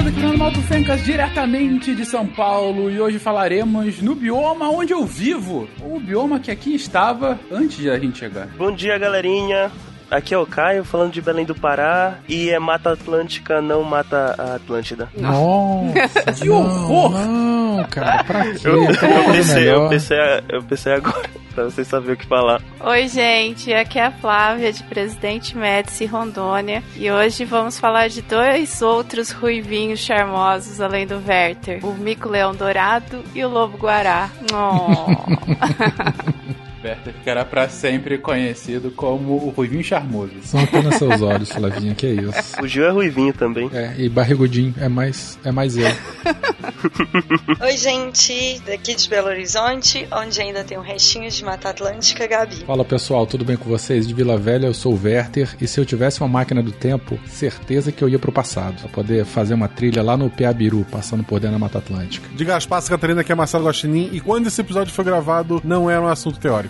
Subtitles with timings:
[0.00, 4.94] Estamos aqui no Malto Fencas diretamente de São Paulo e hoje falaremos no bioma onde
[4.94, 8.46] eu vivo, o bioma que aqui estava antes de a gente chegar.
[8.56, 9.70] Bom dia, galerinha.
[10.10, 12.18] Aqui é o Caio, falando de Belém do Pará.
[12.28, 15.08] E é Mata Atlântica, não Mata Atlântida.
[15.16, 17.12] Nossa, Que horror!
[17.12, 18.58] Não, cara, pra quê?
[18.64, 20.18] Eu, eu, pensei, eu, pensei,
[20.48, 22.60] eu pensei agora, pra vocês saberem o que falar.
[22.80, 26.82] Oi, gente, aqui é a Flávia de Presidente Médici, Rondônia.
[26.96, 33.22] E hoje vamos falar de dois outros ruivinhos charmosos além do Werther: o mico-leão dourado
[33.32, 34.28] e o lobo-guará.
[34.52, 36.50] Oh.
[36.82, 40.32] Werther ficará pra sempre conhecido como o Ruivinho Charmoso.
[40.42, 42.62] São apenas seus olhos, Flavinha, que é isso.
[42.62, 43.70] O Gil é ruivinho também.
[43.72, 45.86] É, e barrigudinho, é mais, é mais eu.
[47.60, 52.64] Oi, gente, daqui de Belo Horizonte, onde ainda tem um restinho de Mata Atlântica, Gabi.
[52.66, 54.06] Fala pessoal, tudo bem com vocês?
[54.06, 57.18] De Vila Velha, eu sou o Werther, e se eu tivesse uma máquina do tempo,
[57.26, 61.22] certeza que eu ia pro passado, pra poder fazer uma trilha lá no Piabiru, passando
[61.22, 62.28] por dentro da Mata Atlântica.
[62.34, 64.08] De Gaspar Catarina, que é Marcelo Guaxinim.
[64.12, 66.69] E quando esse episódio foi gravado, não era um assunto teórico.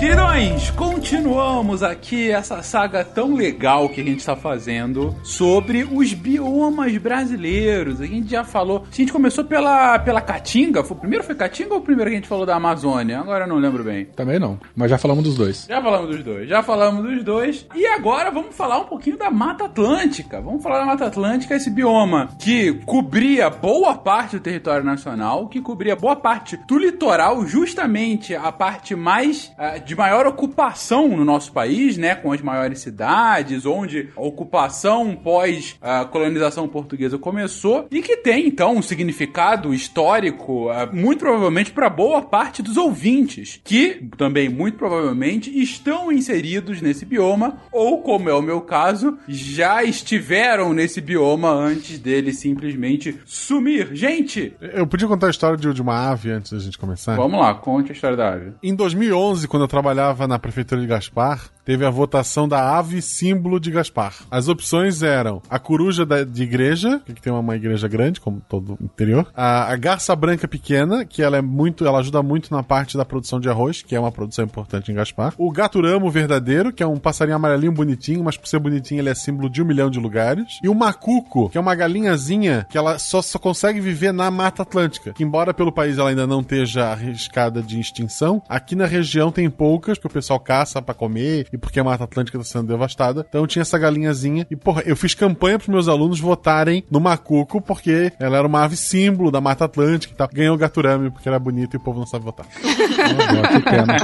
[0.00, 6.96] Queridões, continuamos aqui essa saga tão legal que a gente está fazendo sobre os biomas
[6.96, 8.00] brasileiros.
[8.00, 8.86] A gente já falou.
[8.90, 10.82] A gente começou pela, pela Caatinga.
[10.82, 13.20] Foi, primeiro foi Caatinga ou o primeiro que a gente falou da Amazônia?
[13.20, 14.06] Agora eu não lembro bem.
[14.06, 15.66] Também não, mas já falamos dos dois.
[15.68, 17.66] Já falamos dos dois, já falamos dos dois.
[17.74, 20.40] E agora vamos falar um pouquinho da Mata Atlântica.
[20.40, 25.60] Vamos falar da Mata Atlântica, esse bioma que cobria boa parte do território nacional, que
[25.60, 31.52] cobria boa parte do litoral, justamente a parte mais ah, de maior ocupação no nosso
[31.52, 32.14] país, né?
[32.14, 38.46] Com as maiores cidades, onde a ocupação pós a colonização portuguesa começou e que tem
[38.46, 44.78] então um significado histórico, ah, muito provavelmente para boa parte dos ouvintes, que também muito
[44.78, 51.50] provavelmente estão inseridos nesse bioma ou, como é o meu caso, já estiveram nesse bioma
[51.50, 53.88] antes dele simplesmente sumir.
[53.92, 57.16] Gente, Eu podia contar a história de, de uma ave antes da gente começar?
[57.16, 58.52] vamos lá, conte a história da ave.
[58.62, 63.58] Em 2011, quando eu trabalhava na prefeitura de Gaspar, teve a votação da ave símbolo
[63.58, 64.12] de Gaspar.
[64.30, 68.42] As opções eram a coruja da- de igreja, que tem uma, uma igreja grande, como
[68.46, 72.52] todo o interior, a, a garça branca pequena, que ela é muito, ela ajuda muito
[72.54, 75.32] na parte da produção de arroz, que é uma produção importante em Gaspar.
[75.38, 79.14] O gaturamo verdadeiro, que é um passarinho amarelinho bonitinho, mas por ser bonitinho ele é
[79.14, 80.58] símbolo de um milhão de lugares.
[80.62, 84.62] E o macuco, que é uma galinhazinha que ela só, só consegue viver na Mata
[84.62, 85.14] Atlântica.
[85.14, 89.48] Que embora pelo país ela ainda não esteja arriscada de extinção, aqui na região tem
[89.70, 93.24] poucas, porque o pessoal caça pra comer e porque a Mata Atlântica tá sendo devastada.
[93.28, 94.44] Então tinha essa galinhazinha.
[94.50, 98.64] E, porra, eu fiz campanha pros meus alunos votarem no macuco, porque ela era uma
[98.64, 100.28] ave símbolo da Mata Atlântica e tal.
[100.32, 102.46] Ganhou o gaturame, porque era bonito e o povo não sabe votar.
[102.52, 103.96] Oh, que pena.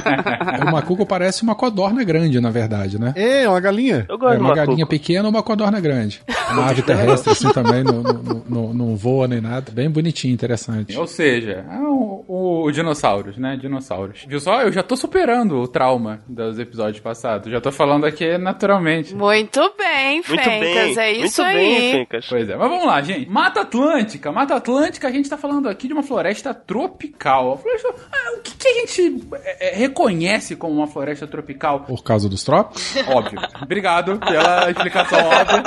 [0.68, 3.12] O macuco parece uma codorna grande, na verdade, né?
[3.16, 4.06] É, uma galinha.
[4.08, 4.66] Eu gosto É uma macuco.
[4.66, 6.22] galinha pequena ou uma codorna grande.
[6.52, 9.72] Uma ave terrestre assim também, não, não, não, não voa nem nada.
[9.72, 10.96] Bem bonitinho, interessante.
[10.96, 13.56] Ou seja, é o, o, o dinossauros, né?
[13.56, 14.24] Dinossauros.
[14.28, 14.62] Viu só?
[14.62, 17.50] Eu já tô superando o trauma dos episódios passados.
[17.50, 19.14] Já tô falando aqui naturalmente.
[19.14, 20.98] Muito bem, Muito Fencas, bem.
[20.98, 21.68] é isso muito aí.
[21.68, 22.26] bem, Fencas.
[22.28, 23.28] Pois é, mas vamos lá, gente.
[23.28, 24.32] Mata Atlântica.
[24.32, 27.58] Mata Atlântica, a gente tá falando aqui de uma floresta tropical.
[27.58, 31.80] Floresta, ah, o que, que a gente é, é, reconhece como uma floresta tropical?
[31.80, 32.94] Por causa dos trópicos?
[33.08, 33.40] Óbvio.
[33.62, 35.62] Obrigado pela explicação óbvia.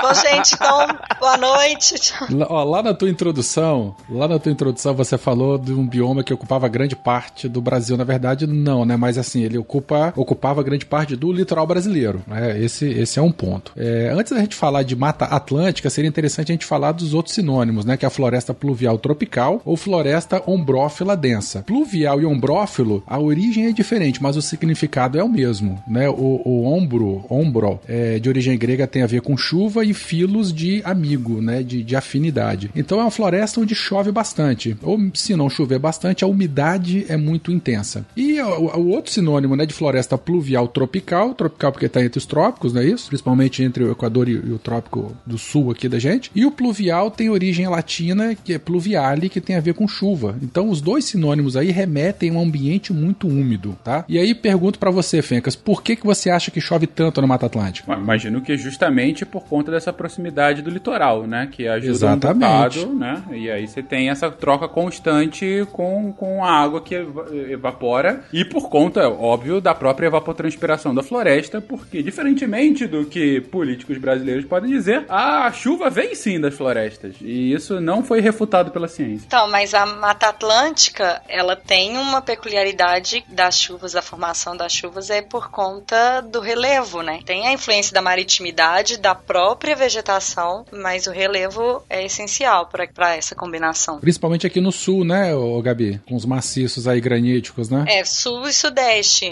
[0.00, 0.86] Bom, gente, então,
[1.20, 1.94] boa noite.
[1.94, 2.28] Tchau.
[2.30, 6.22] Lá, ó, lá na tua introdução, lá na tua introdução você falou de um bioma
[6.22, 7.96] que ocupava grande parte do Brasil.
[7.96, 8.96] Na verdade, não, né?
[8.96, 12.22] Mas assim, ele ocupa, ocupava grande parte do litoral brasileiro.
[12.26, 12.60] Né?
[12.60, 13.72] Esse, esse é um ponto.
[13.76, 17.34] É, antes da gente falar de Mata Atlântica, seria interessante a gente falar dos outros
[17.34, 17.96] sinônimos, né?
[17.96, 21.62] Que é a floresta pluvial tropical ou floresta ombrófila densa.
[21.62, 26.08] Pluvial e ombrófilo, a origem é diferente, mas o significado é o mesmo, né?
[26.08, 30.52] O, o ombro, ombro, é, de origem grega tem a ver com chuva e filos
[30.52, 31.62] de amigo, né?
[31.62, 32.70] De, de afinidade.
[32.74, 34.76] Então é uma floresta onde chove bastante.
[34.82, 38.04] Ou se não chover bastante, a umidade é muito intensa.
[38.16, 39.66] E o, o outro sinônimo, né?
[39.66, 43.08] De floresta pluvial tropical, tropical porque está entre os trópicos, não é isso?
[43.08, 46.30] Principalmente entre o Equador e, o trópico do sul aqui da gente.
[46.34, 50.36] E o pluvial tem origem latina, que é pluviale, que tem a ver com chuva.
[50.42, 54.04] Então os dois sinônimos aí remetem tem um ambiente muito úmido, tá?
[54.08, 57.26] E aí pergunto para você, Fencas, por que, que você acha que chove tanto na
[57.26, 57.92] Mata Atlântica?
[57.92, 61.48] Imagino que justamente por conta dessa proximidade do litoral, né?
[61.52, 62.78] Que ajuda Exatamente.
[62.80, 63.22] um bocado, né?
[63.32, 68.70] E aí você tem essa troca constante com, com a água que evapora e por
[68.70, 68.83] conta,
[69.20, 75.50] óbvio, da própria evapotranspiração da floresta, porque diferentemente do que políticos brasileiros podem dizer, a
[75.52, 79.26] chuva vem sim das florestas e isso não foi refutado pela ciência.
[79.26, 85.10] Então, mas a Mata Atlântica, ela tem uma peculiaridade das chuvas, da formação das chuvas
[85.10, 87.20] é por conta do relevo, né?
[87.24, 93.34] Tem a influência da maritimidade, da própria vegetação, mas o relevo é essencial para essa
[93.34, 93.98] combinação.
[94.00, 95.32] Principalmente aqui no sul, né,
[95.62, 96.00] Gabi?
[96.06, 97.84] Com os maciços aí graníticos, né?
[97.88, 98.73] É, sul e sudeste.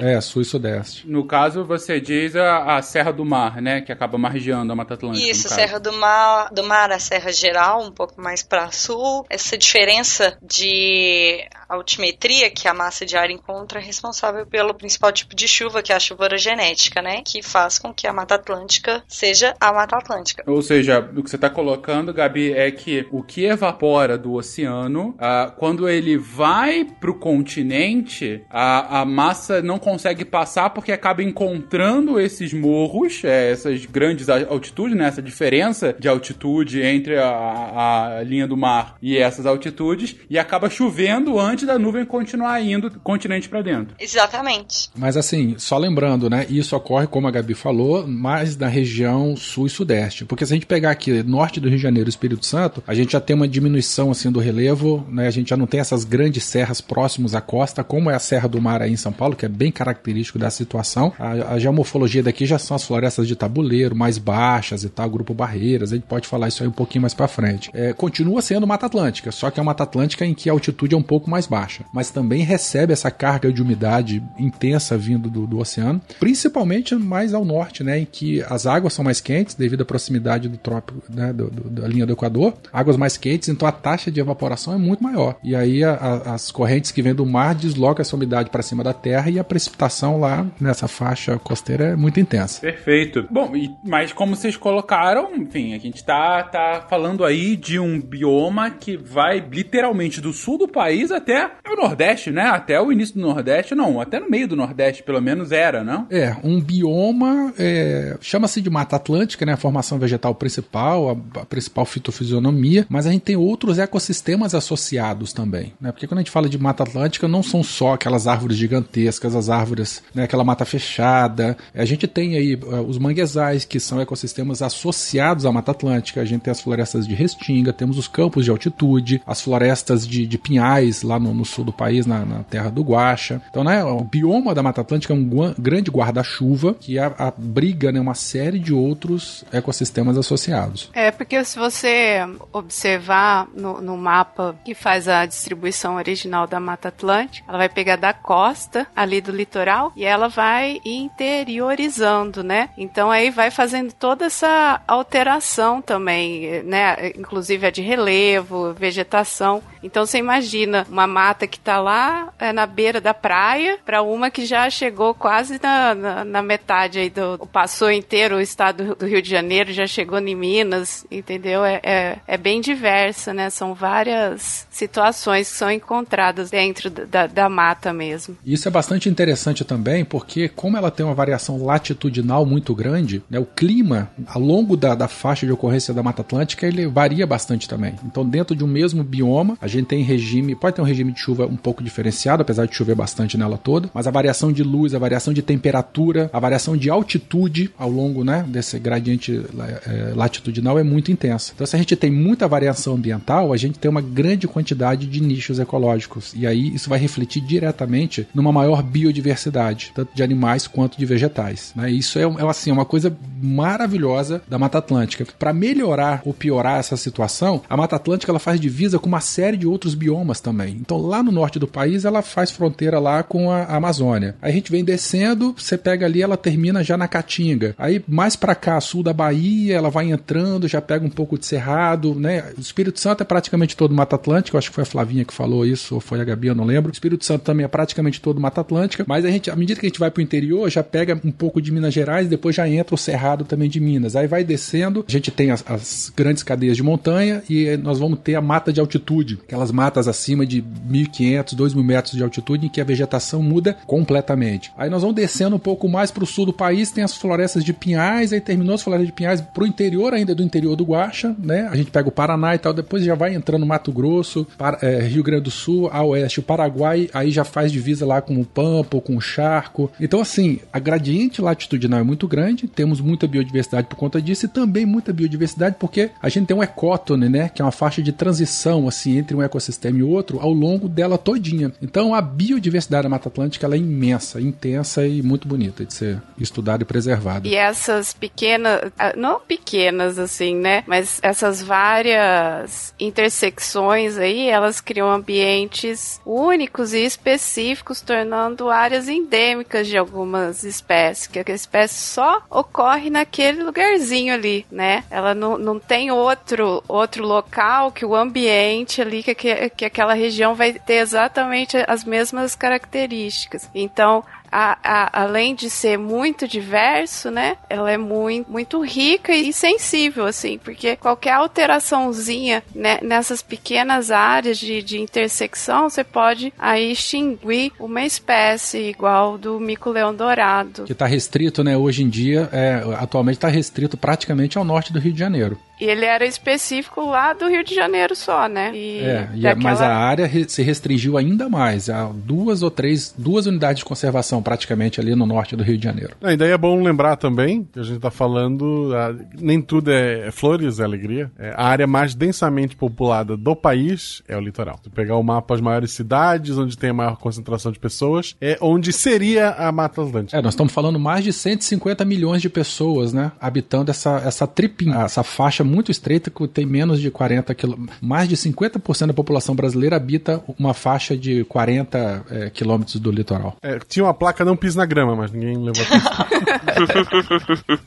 [0.02, 1.06] É, sul e sudeste.
[1.06, 3.80] No caso, você diz a, a Serra do Mar, né?
[3.80, 5.30] Que acaba margeando a Mata Atlântica.
[5.30, 9.26] Isso, Serra do Mar, do Mar, a Serra Geral, um pouco mais para sul.
[9.28, 11.44] Essa diferença de
[11.74, 15.92] altimetria que a massa de ar encontra é responsável pelo principal tipo de chuva, que
[15.92, 17.22] é a chuva orogenética, né?
[17.24, 20.44] Que faz com que a Mata Atlântica seja a Mata Atlântica.
[20.46, 25.14] Ou seja, o que você está colocando, Gabi, é que o que evapora do oceano,
[25.18, 32.20] ah, quando ele vai pro continente, a, a massa não consegue passar porque acaba encontrando
[32.20, 35.06] esses morros, é, essas grandes altitudes, né?
[35.06, 40.68] Essa diferença de altitude entre a, a linha do mar e essas altitudes, e acaba
[40.68, 43.94] chovendo antes da nuvem continuar indo continente para dentro.
[43.98, 44.90] Exatamente.
[44.96, 46.46] Mas assim, só lembrando, né?
[46.48, 50.24] Isso ocorre, como a Gabi falou, mais na região sul e sudeste.
[50.24, 52.94] Porque se a gente pegar aqui norte do Rio de Janeiro e Espírito Santo, a
[52.94, 55.26] gente já tem uma diminuição assim do relevo, né?
[55.26, 58.48] A gente já não tem essas grandes serras próximos à costa, como é a Serra
[58.48, 61.12] do Mar aí em São Paulo, que é bem característico da situação.
[61.18, 65.34] A, a geomorfologia daqui já são as florestas de tabuleiro, mais baixas e tal, grupo
[65.34, 65.92] barreiras.
[65.92, 67.70] A gente pode falar isso aí um pouquinho mais para frente.
[67.72, 70.94] É, continua sendo Mata Atlântica, só que é uma Mata Atlântica em que a altitude
[70.94, 75.46] é um pouco mais baixa, mas também recebe essa carga de umidade intensa vindo do,
[75.46, 79.82] do oceano, principalmente mais ao norte, né, em que as águas são mais quentes devido
[79.82, 83.68] à proximidade do trópico, né, do, do, da linha do Equador, águas mais quentes, então
[83.68, 85.36] a taxa de evaporação é muito maior.
[85.44, 88.82] E aí a, a, as correntes que vêm do mar deslocam essa umidade para cima
[88.82, 92.62] da terra e a precipitação lá nessa faixa costeira é muito intensa.
[92.62, 93.26] Perfeito.
[93.30, 98.00] Bom, e, mas como vocês colocaram, enfim, a gente tá, tá falando aí de um
[98.00, 101.31] bioma que vai literalmente do sul do país até
[101.72, 102.42] o Nordeste, né?
[102.42, 106.06] Até o início do Nordeste, não, até no meio do Nordeste, pelo menos era, não?
[106.10, 109.52] É, um bioma, é, chama-se de Mata Atlântica, né?
[109.52, 115.32] A formação vegetal principal, a, a, principal fitofisionomia, mas a gente tem outros ecossistemas associados
[115.32, 115.92] também, né?
[115.92, 119.48] Porque quando a gente fala de Mata Atlântica, não são só aquelas árvores gigantescas, as
[119.48, 120.24] árvores, né?
[120.24, 121.56] Aquela mata fechada.
[121.74, 126.20] A gente tem aí uh, os manguezais, que são ecossistemas associados à Mata Atlântica.
[126.20, 130.26] A gente tem as florestas de restinga, temos os campos de altitude, as florestas de,
[130.26, 133.40] de pinhais lá no, no sul do país, na, na, terra do Guaxa.
[133.48, 138.00] Então, né, o bioma da Mata Atlântica é um gu grande guarda-chuva que abriga né,
[138.00, 140.90] uma série de outros ecossistemas associados.
[140.92, 142.20] É, porque se você
[142.52, 147.96] observar no, no mapa que faz a distribuição original da Mata Atlântica, ela vai pegar
[147.96, 152.70] da costa ali do litoral e ela vai interiorizando, né?
[152.76, 157.12] Então aí vai fazendo toda essa alteração também, né?
[157.16, 159.62] Inclusive a de relevo, vegetação.
[159.82, 164.30] Então você imagina uma mata que está lá é, na beira da praia para uma
[164.30, 167.38] que já chegou quase na, na, na, metade aí do.
[167.52, 171.64] Passou inteiro o estado do Rio de Janeiro, já chegou em Minas, entendeu?
[171.64, 173.50] É, é, é bem diversa, né?
[173.50, 178.36] São várias situações que são encontradas dentro da, da mata mesmo.
[178.44, 183.38] Isso é bastante interessante também, porque como ela tem uma variação latitudinal muito grande, né,
[183.38, 187.68] o clima ao longo da, da faixa de ocorrência da Mata Atlântica ele varia bastante
[187.68, 187.94] também.
[188.04, 191.20] Então, dentro de um mesmo bioma, a gente tem regime, pode ter um regime de
[191.20, 194.94] chuva um pouco diferenciado, apesar de chover bastante nela toda, mas a variação de luz,
[194.94, 199.40] a variação de temperatura, a variação de altitude ao longo né, desse gradiente
[199.86, 201.52] é, latitudinal é muito intensa.
[201.54, 205.20] Então, se a gente tem muita variação ambiental, a gente tem uma grande quantidade de
[205.20, 206.32] nichos ecológicos.
[206.36, 211.72] E aí isso vai refletir diretamente numa maior biodiversidade, tanto de animais quanto de vegetais.
[211.74, 211.90] Né?
[211.90, 215.26] Isso é, é assim, uma coisa maravilhosa da Mata Atlântica.
[215.38, 219.56] Para melhorar ou piorar essa situação, a Mata Atlântica ela faz divisa com uma série
[219.62, 220.76] de outros biomas também.
[220.80, 224.34] Então, lá no norte do país, ela faz fronteira lá com a Amazônia.
[224.42, 227.74] Aí a gente vem descendo, você pega ali, ela termina já na Caatinga.
[227.78, 231.46] Aí mais para cá, sul da Bahia, ela vai entrando, já pega um pouco de
[231.46, 232.52] cerrado, né?
[232.58, 235.64] O Espírito Santo é praticamente todo Mata Atlântica, acho que foi a Flavinha que falou
[235.64, 236.90] isso, ou foi a Gabi, eu não lembro.
[236.90, 239.86] O Espírito Santo também é praticamente todo Mata Atlântica, mas a gente, à medida que
[239.86, 242.96] a gente vai pro interior, já pega um pouco de Minas Gerais, depois já entra
[242.96, 244.16] o cerrado também de Minas.
[244.16, 248.18] Aí vai descendo, a gente tem as, as grandes cadeias de montanha e nós vamos
[248.18, 252.68] ter a mata de altitude, aquelas matas acima de 1.500, 2.000 metros de altitude, em
[252.70, 254.72] que a vegetação muda completamente.
[254.78, 257.62] Aí nós vamos descendo um pouco mais para o sul do país, tem as florestas
[257.62, 260.84] de pinhais, aí terminou as florestas de pinhais para o interior ainda do interior do
[260.84, 261.68] Guaxa, né?
[261.70, 265.02] A gente pega o Paraná e tal, depois já vai entrando Mato Grosso, para, é,
[265.02, 268.46] Rio Grande do Sul, a oeste, o Paraguai, aí já faz divisa lá com o
[268.46, 269.90] Pampo, com o Charco.
[270.00, 274.48] Então, assim, a gradiente latitudinal é muito grande, temos muita biodiversidade por conta disso e
[274.48, 277.50] também muita biodiversidade porque a gente tem um ecótone, né?
[277.54, 281.18] Que é uma faixa de transição, assim, entre um ecossistema e outro ao longo dela
[281.18, 281.72] todinha.
[281.80, 286.22] Então, a biodiversidade da Mata Atlântica ela é imensa, intensa e muito bonita de ser
[286.38, 287.46] estudada e preservada.
[287.46, 290.84] E essas pequenas, ah, não pequenas assim, né?
[290.86, 299.96] Mas essas várias intersecções aí, elas criam ambientes únicos e específicos, tornando áreas endêmicas de
[299.96, 305.04] algumas espécies, que a espécie só ocorre naquele lugarzinho ali, né?
[305.10, 310.14] Ela não, não tem outro, outro local que o ambiente ali, que, que, que aquela
[310.14, 313.68] região vai ter exatamente as mesmas características.
[313.74, 317.56] Então, a, a, além de ser muito diverso, né?
[317.70, 324.58] Ela é muito, muito rica e sensível, assim, porque qualquer alteraçãozinha né, nessas pequenas áreas
[324.58, 330.84] de, de intersecção, você pode aí extinguir uma espécie igual do mico-leão dourado.
[330.84, 331.76] Que está restrito, né?
[331.76, 335.58] Hoje em dia, é, atualmente está restrito praticamente ao norte do Rio de Janeiro.
[335.82, 338.70] E ele era específico lá do Rio de Janeiro só, né?
[338.72, 339.62] E é, e daquela...
[339.64, 341.90] mas a área se restringiu ainda mais.
[341.90, 345.82] Há duas ou três, duas unidades de conservação praticamente ali no norte do Rio de
[345.82, 346.14] Janeiro.
[346.22, 349.90] É, e daí é bom lembrar também que a gente está falando, a, nem tudo
[349.90, 351.32] é, é, flores, é alegria.
[351.36, 354.78] É, a área mais densamente populada do país é o litoral.
[354.84, 358.56] Se pegar o mapa, as maiores cidades, onde tem a maior concentração de pessoas, é
[358.60, 360.38] onde seria a Mata Atlântica.
[360.38, 363.32] É, nós estamos falando mais de 150 milhões de pessoas, né?
[363.40, 367.98] Habitando essa, essa tripinha, essa faixa muito estreita que tem menos de 40 quilômetros.
[368.00, 373.56] Mais de 50% da população brasileira habita uma faixa de 40 é, quilômetros do litoral.
[373.62, 376.12] É, tinha uma placa não pisa na grama, mas ninguém levou atenção.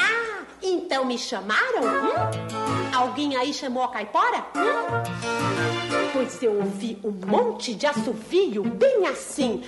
[0.00, 1.82] ah, então me chamaram?
[1.82, 2.14] Hum?
[2.94, 4.38] Alguém aí chamou a caipora?
[4.56, 5.02] Hum?
[6.12, 9.62] Pois eu ouvi um monte de assovio bem assim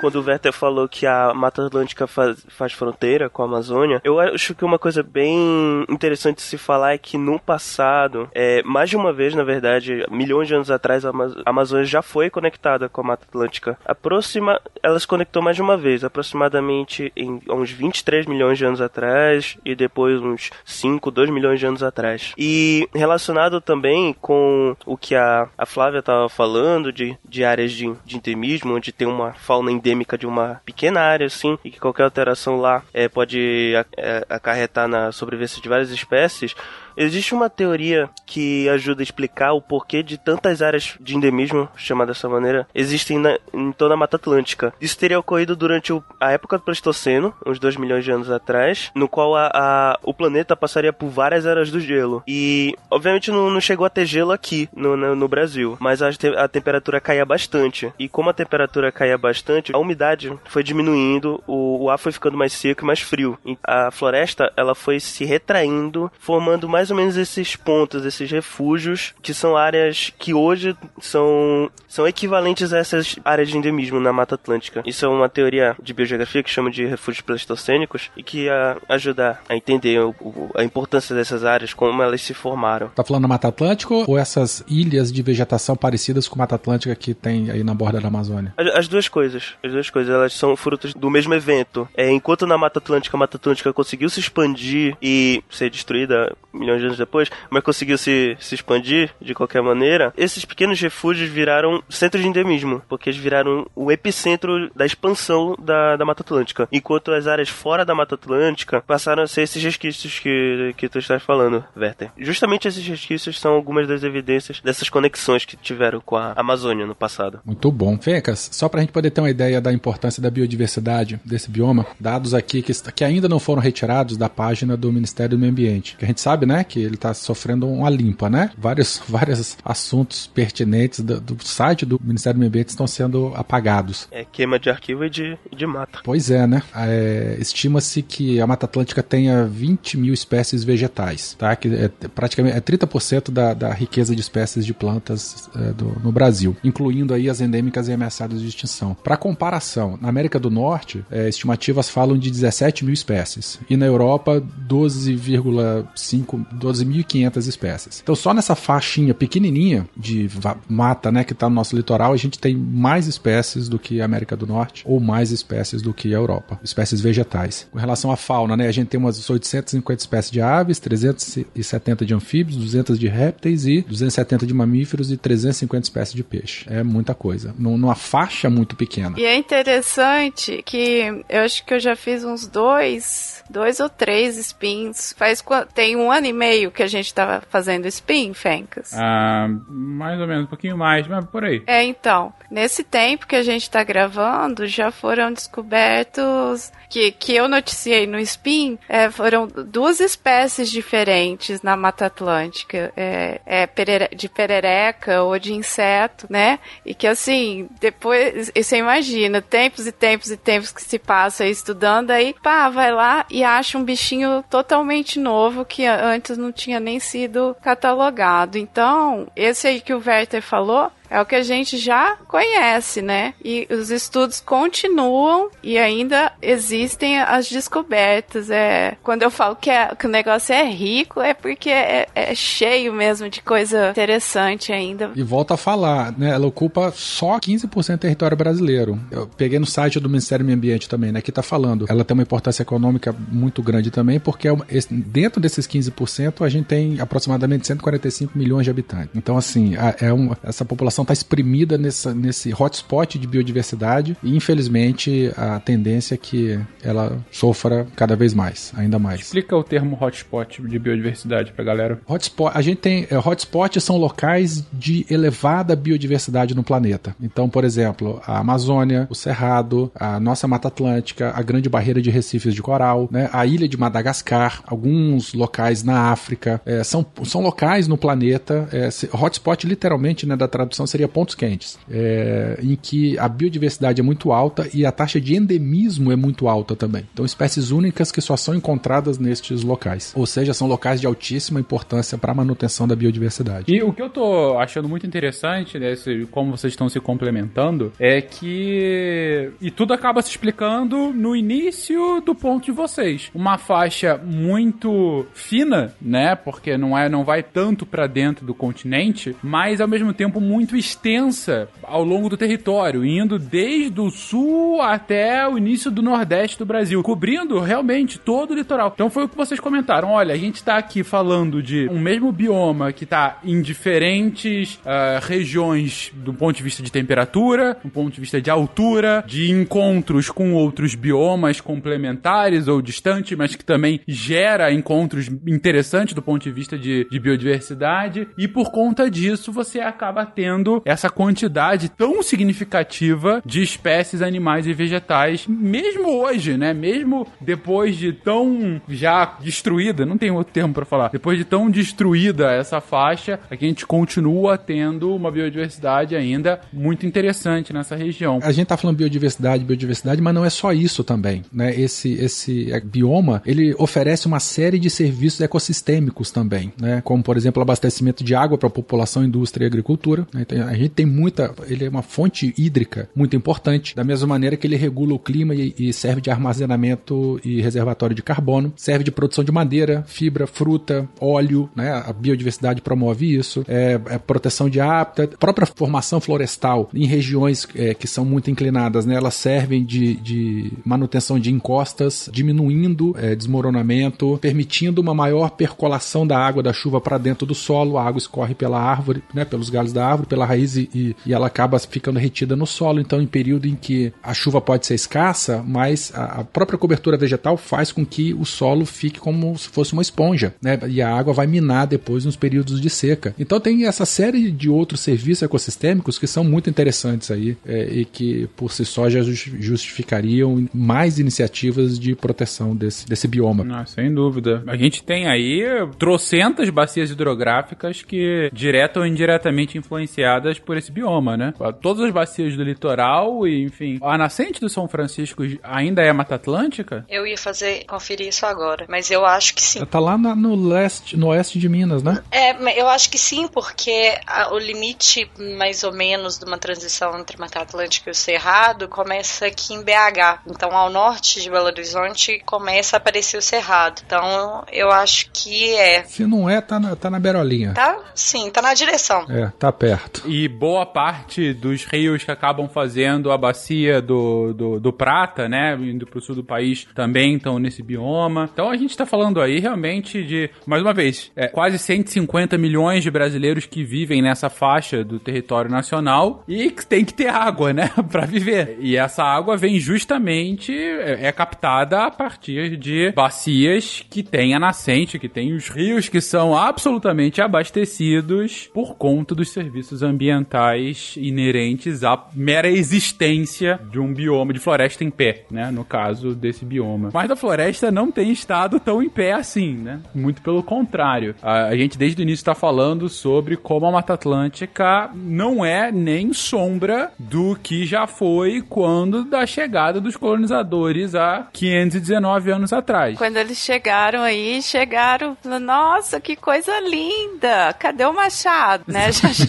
[0.00, 4.20] quando o Werther falou que a Mata Atlântica faz, faz, fronteira com a Amazônia, eu
[4.20, 8.90] acho que uma coisa bem interessante de se falar é que no passado, é, mais
[8.90, 11.12] de uma vez, na verdade, milhões de anos atrás, a
[11.44, 13.78] Amazônia já foi conectada com a Mata Atlântica.
[13.84, 18.80] Aproxima, ela se conectou mais de uma vez, aproximadamente em uns 23 milhões de anos
[18.80, 22.32] atrás e depois uns 5, 2 milhões de anos atrás.
[22.36, 27.92] E relacionado também com o que a, a Flávia estava falando de, de áreas de,
[28.04, 29.85] de endemismo, onde tem uma fauna endêmica
[30.16, 35.12] de uma pequena área, assim, e que qualquer alteração lá é, pode é, acarretar na
[35.12, 36.54] sobrevivência de várias espécies,
[36.96, 42.12] Existe uma teoria que ajuda a explicar o porquê de tantas áreas de endemismo, chamada
[42.12, 44.72] dessa maneira, existem na, em toda a Mata Atlântica.
[44.80, 48.90] Isso teria ocorrido durante o, a época do Pleistoceno, uns 2 milhões de anos atrás,
[48.94, 52.22] no qual a, a, o planeta passaria por várias eras do gelo.
[52.26, 56.08] E, obviamente, não, não chegou a ter gelo aqui no, no, no Brasil, mas a,
[56.38, 57.92] a, temperatura caía bastante.
[57.98, 62.36] E como a temperatura caía bastante, a umidade foi diminuindo, o, o ar foi ficando
[62.36, 63.38] mais seco e mais frio.
[63.44, 68.30] E a floresta, ela foi se retraindo, formando mais mais ou menos esses pontos, esses
[68.30, 74.12] refúgios, que são áreas que hoje são, são equivalentes a essas áreas de endemismo na
[74.12, 74.82] Mata Atlântica.
[74.86, 79.40] Isso é uma teoria de biogeografia que chama de refúgios pleistocênicos e que a, ajuda
[79.48, 82.88] a entender o, o, a importância dessas áreas, como elas se formaram.
[82.88, 86.94] Tá falando da Mata Atlântica ou essas ilhas de vegetação parecidas com a Mata Atlântica
[86.94, 88.54] que tem aí na borda da Amazônia?
[88.56, 89.54] As, as duas coisas.
[89.64, 91.88] As duas coisas, elas são frutos do mesmo evento.
[91.96, 96.75] É, enquanto na Mata Atlântica a Mata Atlântica conseguiu se expandir e ser destruída milhões
[96.76, 101.28] milhões de anos depois, mas conseguiu se, se expandir de qualquer maneira, esses pequenos refúgios
[101.28, 106.68] viraram centros de endemismo, porque eles viraram o epicentro da expansão da, da Mata Atlântica.
[106.70, 110.98] Enquanto as áreas fora da Mata Atlântica passaram a ser esses resquícios que, que tu
[110.98, 112.10] estás falando, Werther.
[112.18, 116.94] Justamente esses resquícios são algumas das evidências dessas conexões que tiveram com a Amazônia no
[116.94, 117.40] passado.
[117.44, 117.96] Muito bom.
[117.98, 121.86] Fecas, só para a gente poder ter uma ideia da importância da biodiversidade desse bioma,
[121.98, 125.96] dados aqui que, que ainda não foram retirados da página do Ministério do Meio Ambiente.
[125.96, 128.50] Que a gente sabe, né, que ele está sofrendo uma limpa, né?
[128.58, 134.08] Vários, vários assuntos pertinentes do, do, site do Ministério do Meio Ambiente estão sendo apagados.
[134.10, 136.00] É queima de arquivo e de, de mata.
[136.04, 136.62] Pois é, né?
[136.74, 141.54] É, Estima-se que a Mata Atlântica tenha 20 mil espécies vegetais, tá?
[141.54, 146.12] Que é praticamente é 30% da, da riqueza de espécies de plantas é, do, no
[146.12, 148.94] Brasil, incluindo aí as endêmicas e ameaçadas de extinção.
[148.94, 153.58] Para comparação, na América do Norte, é, estimativas falam de 17 mil espécies.
[153.68, 158.00] E na Europa, 12,5, 12.500 espécies.
[158.02, 160.28] Então, só nessa faixinha pequenininha de
[160.68, 164.04] mata, né, que está no nosso litoral, a gente tem mais espécies do que a
[164.04, 166.58] América do Norte, ou mais espécies do que a Europa.
[166.62, 167.68] Espécies vegetais.
[167.70, 172.14] Com relação à fauna, né, a gente tem umas 850 espécies de aves, 370 de
[172.14, 176.66] anfíbios, 200 de répteis e 270 de mamíferos e 350 espécies de peixe.
[176.68, 177.54] É muita coisa.
[177.58, 179.18] Numa faixa muito pequena.
[179.18, 184.36] E é interessante que eu acho que eu já fiz uns dois dois ou três
[184.36, 185.14] spins.
[185.16, 185.42] Faz
[185.74, 188.92] tem um ano e meio que a gente tava fazendo spin, Fencas.
[188.94, 191.62] Ah, mais ou menos, um pouquinho mais, mas por aí.
[191.66, 197.48] É, então, nesse tempo que a gente tá gravando, já foram descobertos que, que eu
[197.48, 204.28] noticiei no spin, é, foram duas espécies diferentes na Mata Atlântica, é, é perere, de
[204.28, 206.58] perereca ou de inseto, né?
[206.84, 212.10] E que assim, depois, você imagina, tempos e tempos e tempos que se passa estudando,
[212.10, 216.98] aí, pá, vai lá e acha um bichinho totalmente novo que antes não tinha nem
[216.98, 218.56] sido catalogado.
[218.56, 223.34] Então, esse aí que o Werther falou é o que a gente já conhece, né?
[223.44, 228.50] E os estudos continuam e ainda existem as descobertas.
[228.50, 232.34] É, quando eu falo que, é, que o negócio é rico, é porque é, é,
[232.34, 235.10] cheio mesmo de coisa interessante ainda.
[235.14, 236.30] E volta a falar, né?
[236.30, 238.98] Ela ocupa só 15% do território brasileiro.
[239.10, 241.20] Eu peguei no site do Ministério do Meio Ambiente também, né?
[241.20, 241.86] Que tá falando.
[241.88, 244.56] Ela tem uma importância econômica muito grande também, porque é
[244.90, 249.10] dentro desses 15% a gente tem aproximadamente 145 milhões de habitantes.
[249.14, 254.34] Então, assim, é uma, essa população população está exprimida nessa, nesse hotspot de biodiversidade e,
[254.34, 259.20] infelizmente, a tendência é que ela sofra cada vez mais, ainda mais.
[259.20, 262.00] Explica o termo hotspot de biodiversidade para galera.
[262.08, 267.14] Hotspot, a gente tem é, hotspots são locais de elevada biodiversidade no planeta.
[267.20, 272.10] Então, por exemplo, a Amazônia, o Cerrado, a nossa Mata Atlântica, a Grande Barreira de
[272.10, 277.42] Recifes de Coral, né, a ilha de Madagascar, alguns locais na África, é, são, são
[277.42, 278.68] locais no planeta.
[278.72, 284.04] É, hotspot, literalmente, né, da tradução seria pontos quentes, é, em que a biodiversidade é
[284.04, 287.04] muito alta e a taxa de endemismo é muito alta também.
[287.12, 290.12] Então, espécies únicas que só são encontradas nestes locais.
[290.16, 293.72] Ou seja, são locais de altíssima importância para a manutenção da biodiversidade.
[293.72, 295.94] E o que eu tô achando muito interessante, né,
[296.30, 299.50] como vocês estão se complementando, é que.
[299.60, 303.30] E tudo acaba se explicando no início do ponto de vocês.
[303.34, 306.34] Uma faixa muito fina, né?
[306.34, 310.75] Porque não é, não vai tanto para dentro do continente, mas ao mesmo tempo muito
[310.76, 316.66] extensa ao longo do território, indo desde o sul até o início do nordeste do
[316.66, 318.92] Brasil, cobrindo realmente todo o litoral.
[318.94, 320.10] Então foi o que vocês comentaram.
[320.10, 325.20] Olha, a gente está aqui falando de um mesmo bioma que está em diferentes uh,
[325.22, 330.30] regiões do ponto de vista de temperatura, do ponto de vista de altura, de encontros
[330.30, 336.50] com outros biomas complementares ou distantes, mas que também gera encontros interessantes do ponto de
[336.50, 338.28] vista de, de biodiversidade.
[338.36, 344.72] E por conta disso, você acaba tendo essa quantidade tão significativa de espécies animais e
[344.72, 346.72] vegetais, mesmo hoje, né?
[346.72, 351.70] Mesmo depois de tão já destruída, não tem outro termo para falar, depois de tão
[351.70, 358.40] destruída essa faixa, a gente continua tendo uma biodiversidade ainda muito interessante nessa região.
[358.42, 361.74] A gente tá falando biodiversidade, biodiversidade, mas não é só isso também, né?
[361.78, 367.00] Esse esse bioma, ele oferece uma série de serviços ecossistêmicos também, né?
[367.04, 370.42] Como por exemplo, abastecimento de água para a população, indústria e agricultura, né?
[370.42, 371.54] Então, a gente tem muita.
[371.68, 375.54] Ele é uma fonte hídrica muito importante, da mesma maneira que ele regula o clima
[375.54, 380.46] e, e serve de armazenamento e reservatório de carbono, serve de produção de madeira, fibra,
[380.46, 381.92] fruta, óleo, né?
[381.92, 387.94] A biodiversidade promove isso, é, é proteção de hábitat, própria formação florestal em regiões é,
[387.94, 389.14] que são muito inclinadas, né?
[389.14, 396.38] Elas servem de, de manutenção de encostas, diminuindo é, desmoronamento, permitindo uma maior percolação da
[396.38, 399.44] água da chuva para dentro do solo, a água escorre pela árvore, né?
[399.44, 403.00] Pelos galhos da árvore, pela raiz e, e, ela acaba ficando retida no solo.
[403.00, 407.16] Então, em período em que a chuva pode ser escassa, mas a, a própria cobertura
[407.16, 410.78] vegetal faz com que o solo fique como se fosse uma esponja, né?
[410.88, 413.34] E a água vai minar depois nos períodos de seca.
[413.38, 418.04] Então, tem essa série de outros serviços ecossistêmicos que são muito interessantes aí é, e
[418.04, 423.66] que por si só já justificariam mais iniciativas de proteção desse, desse bioma.
[423.70, 424.62] Ah, sem dúvida.
[424.66, 425.64] A gente tem aí
[425.98, 431.52] trocentas bacias hidrográficas que direta ou indiretamente influenciaram por esse bioma, né?
[431.80, 436.34] Todas as bacias do litoral e, enfim, a nascente do São Francisco ainda é Mata
[436.34, 437.04] Atlântica?
[437.08, 439.84] Eu ia fazer, conferir isso agora, mas eu acho que sim.
[439.84, 442.22] Tá lá na, no leste, no oeste de Minas, né?
[442.30, 447.18] É, eu acho que sim, porque a, o limite, mais ou menos, de uma transição
[447.18, 450.40] entre Mata Atlântica e o Cerrado começa aqui em BH.
[450.46, 454.02] Então, ao norte de Belo Horizonte começa a aparecer o Cerrado.
[454.04, 456.04] Então, eu acho que é.
[456.04, 457.72] Se não é, tá na, tá na berolinha.
[457.74, 459.26] Tá, sim, tá na direção.
[459.28, 460.22] É, tá perto.
[460.26, 465.76] E boa parte dos rios que acabam fazendo a bacia do, do, do Prata, né,
[465.80, 468.48] indo pro sul do país, também estão nesse bioma.
[468.52, 473.02] Então, a gente tá falando aí realmente de, mais uma vez, é, quase 150 milhões
[473.02, 477.72] de brasileiros que vivem nessa faixa do território nacional e que tem que ter água,
[477.72, 478.76] né, para viver.
[478.80, 484.58] E essa água vem justamente é, é, captada a partir de bacias que tem a
[484.58, 492.04] nascente, que tem os rios que são absolutamente abastecidos por conta dos serviços ambientais inerentes
[492.04, 497.10] à mera existência de um bioma de floresta em pé, né, no caso desse bioma.
[497.12, 500.00] Mas a floresta não tem estado tão em pé assim, né?
[500.14, 501.34] Muito pelo contrário.
[501.42, 505.90] A, a gente desde o início está falando sobre como a Mata Atlântica não é
[505.90, 513.18] nem sombra do que já foi quando da chegada dos colonizadores há 519 anos atrás.
[513.18, 517.72] Quando eles chegaram aí, chegaram, nossa, que coisa linda!
[517.78, 518.84] Cadê o machado?
[518.86, 519.10] Né?
[519.16, 519.46] Já, che...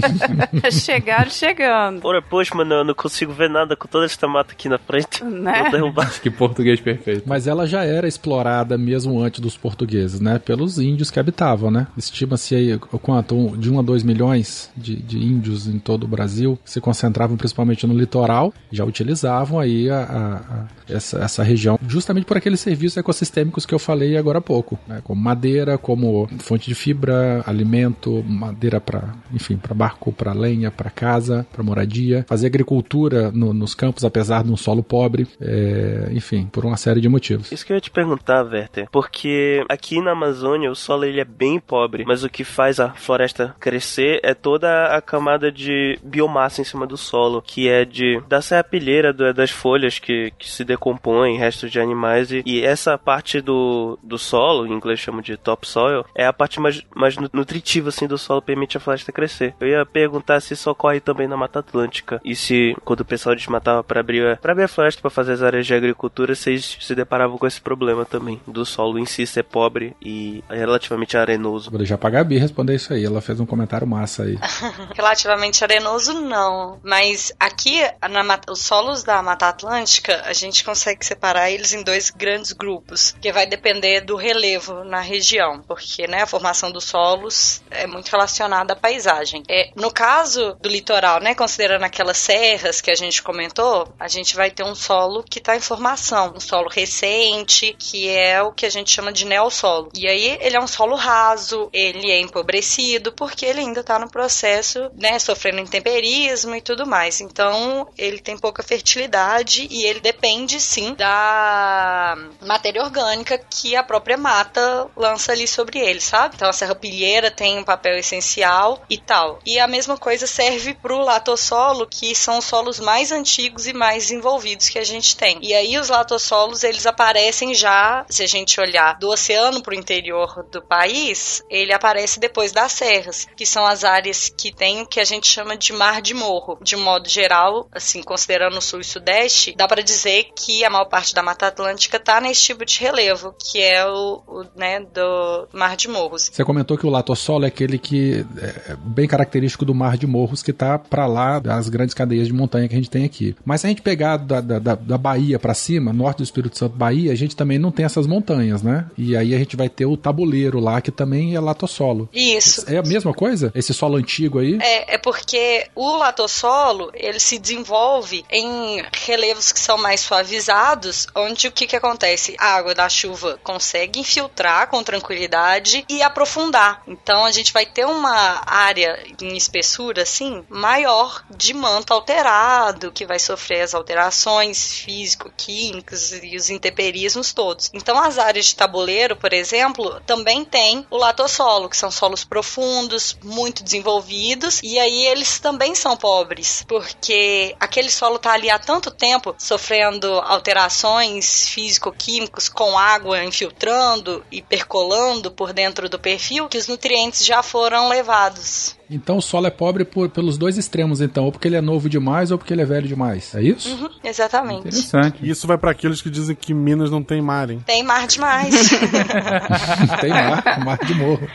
[0.72, 2.04] chegaram chegando.
[2.04, 5.24] Ora, pois, mano, eu não consigo ver nada com toda esta mata aqui na frente.
[5.24, 5.62] Né?
[5.62, 6.20] Vou derrubar.
[6.20, 7.24] Que português perfeito.
[7.26, 10.38] Mas ela já era explorada mesmo antes dos portugueses, né?
[10.38, 11.86] Pelos índios que habitavam, né?
[11.96, 13.56] Estima-se aí quanto?
[13.56, 17.36] De 1 a 2 milhões de, de índios em todo o Brasil, que se concentravam
[17.36, 22.60] principalmente no litoral, já utilizavam aí a, a, a essa, essa região, justamente por aqueles
[22.60, 25.00] serviços ecossistêmicos que eu falei agora há pouco, né?
[25.02, 30.88] como madeira, como fonte de fibra, alimento, madeira para, enfim, para barco, para lenha, para
[30.88, 36.46] casa, para moradia, fazer agricultura no, nos campos, apesar de um solo pobre, é, enfim,
[36.46, 37.52] por uma série de motivos.
[37.52, 41.24] Isso que eu ia te perguntar, Werther, porque aqui na Amazônia o solo ele é
[41.24, 46.62] bem pobre, mas o que faz a floresta crescer é toda a camada de biomassa
[46.62, 51.36] em cima do solo, que é de da serrapilheira das folhas que, que se decompõem,
[51.36, 56.04] restos de animais, e, e, essa parte do, do solo, em inglês chama de topsoil,
[56.14, 59.54] é a parte mais, mais nutritiva assim, do solo, permite a floresta crescer.
[59.60, 63.34] Eu ia perguntar se isso ocorre também na Mata Atlântica, e se quando o pessoal
[63.34, 66.94] desmatava para abrir, pra abrir a floresta para fazer as áreas de agricultura, vocês se
[66.94, 71.70] deparavam com esse problema também, do solo em si ser pobre e relativamente arenoso.
[71.70, 74.38] Vou deixar pra Gabi responder isso aí, ela fez um comentário massa aí.
[74.94, 76.78] relativamente arenoso, não.
[76.82, 82.10] Mas aqui, na, os solos da Mata Atlântica, a gente consegue separar eles em dois
[82.10, 87.62] grandes grupos, que vai depender do relevo na região, porque né, a formação dos solos
[87.70, 89.42] é muito relacionada à paisagem.
[89.48, 94.36] É, no caso do litoral, né, considerando aquelas serras que a gente comentou, a gente
[94.36, 98.66] vai ter um solo que está em formação, um solo recente, que é o que
[98.66, 99.90] a gente chama de neossolo.
[99.94, 104.10] E aí ele é um solo raso, ele é empobrecido, porque ele ainda está no
[104.10, 107.20] processo, né, sofrendo intemperismo e tudo mais.
[107.20, 114.16] Então ele tem pouca fertilidade e ele depende sim da matéria orgânica que a própria
[114.16, 116.34] mata lança ali sobre ele, sabe?
[116.36, 119.38] Então a serrapilheira tem um papel essencial e tal.
[119.44, 124.04] E a mesma coisa serve pro latossolo, que são os solos mais antigos e mais
[124.04, 125.38] desenvolvidos que a gente tem.
[125.40, 130.44] E aí os latossolos, eles aparecem já, se a gente olhar do oceano pro interior
[130.50, 135.00] do país, ele aparece depois das serras, que são as áreas que tem o que
[135.00, 136.58] a gente chama de mar de morro.
[136.62, 140.86] De modo geral, assim, considerando o sul e sudeste, dá para dizer que a maior
[140.86, 145.48] parte da Mata Atlântica está nesse tipo de relevo, que é o, o, né, do
[145.52, 146.30] Mar de Morros.
[146.32, 150.42] Você comentou que o latossolo é aquele que é bem característico do Mar de Morros,
[150.42, 153.34] que está para lá das grandes cadeias de montanha que a gente tem aqui.
[153.44, 156.76] Mas se a gente pegar da, da, da Bahia para cima, norte do Espírito Santo,
[156.76, 158.86] Bahia, a gente também não tem essas montanhas, né?
[158.96, 162.08] E aí a gente vai ter o tabuleiro lá, que também é latossolo.
[162.12, 162.64] Isso.
[162.68, 163.52] É a mesma coisa?
[163.54, 164.58] Esse solo antigo aí?
[164.60, 171.48] É, é porque o latossolo, ele se desenvolve em relevos que são mais suavizados, onde
[171.48, 172.34] o que, que acontece?
[172.38, 176.82] A água da chuva consegue infiltrar com tranquilidade e aprofundar.
[176.86, 183.06] Então a gente vai ter uma área em espessura assim maior de manto alterado, que
[183.06, 187.70] vai sofrer as alterações físico-químicas e os intemperismos todos.
[187.72, 193.16] Então as áreas de tabuleiro, por exemplo, também tem o latossolo, que são solos profundos,
[193.22, 198.90] muito desenvolvidos, e aí eles também são pobres, porque aquele solo está ali há tanto
[198.90, 206.68] tempo sofrendo alterações físico-químicos com água infiltrando e percolando por dentro do perfil que os
[206.68, 208.76] nutrientes já foram levados.
[208.90, 211.24] Então o solo é pobre por- pelos dois extremos, então.
[211.24, 213.34] Ou porque ele é novo demais ou porque ele é velho demais.
[213.34, 213.70] É isso?
[213.74, 214.60] Uhum, exatamente.
[214.68, 215.18] Interessante.
[215.22, 217.62] E isso vai pra aqueles que dizem que Minas não tem mar, hein?
[217.66, 218.54] Tem mar demais.
[220.00, 221.26] Tem mar, mar de morro.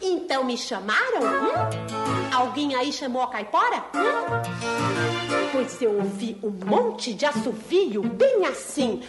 [0.00, 1.20] Então me chamaram?
[1.22, 2.30] Hum?
[2.34, 3.76] Alguém aí chamou a caipora?
[3.94, 4.42] Hum?
[5.52, 9.00] Pois eu ouvi um monte de assovio bem assim.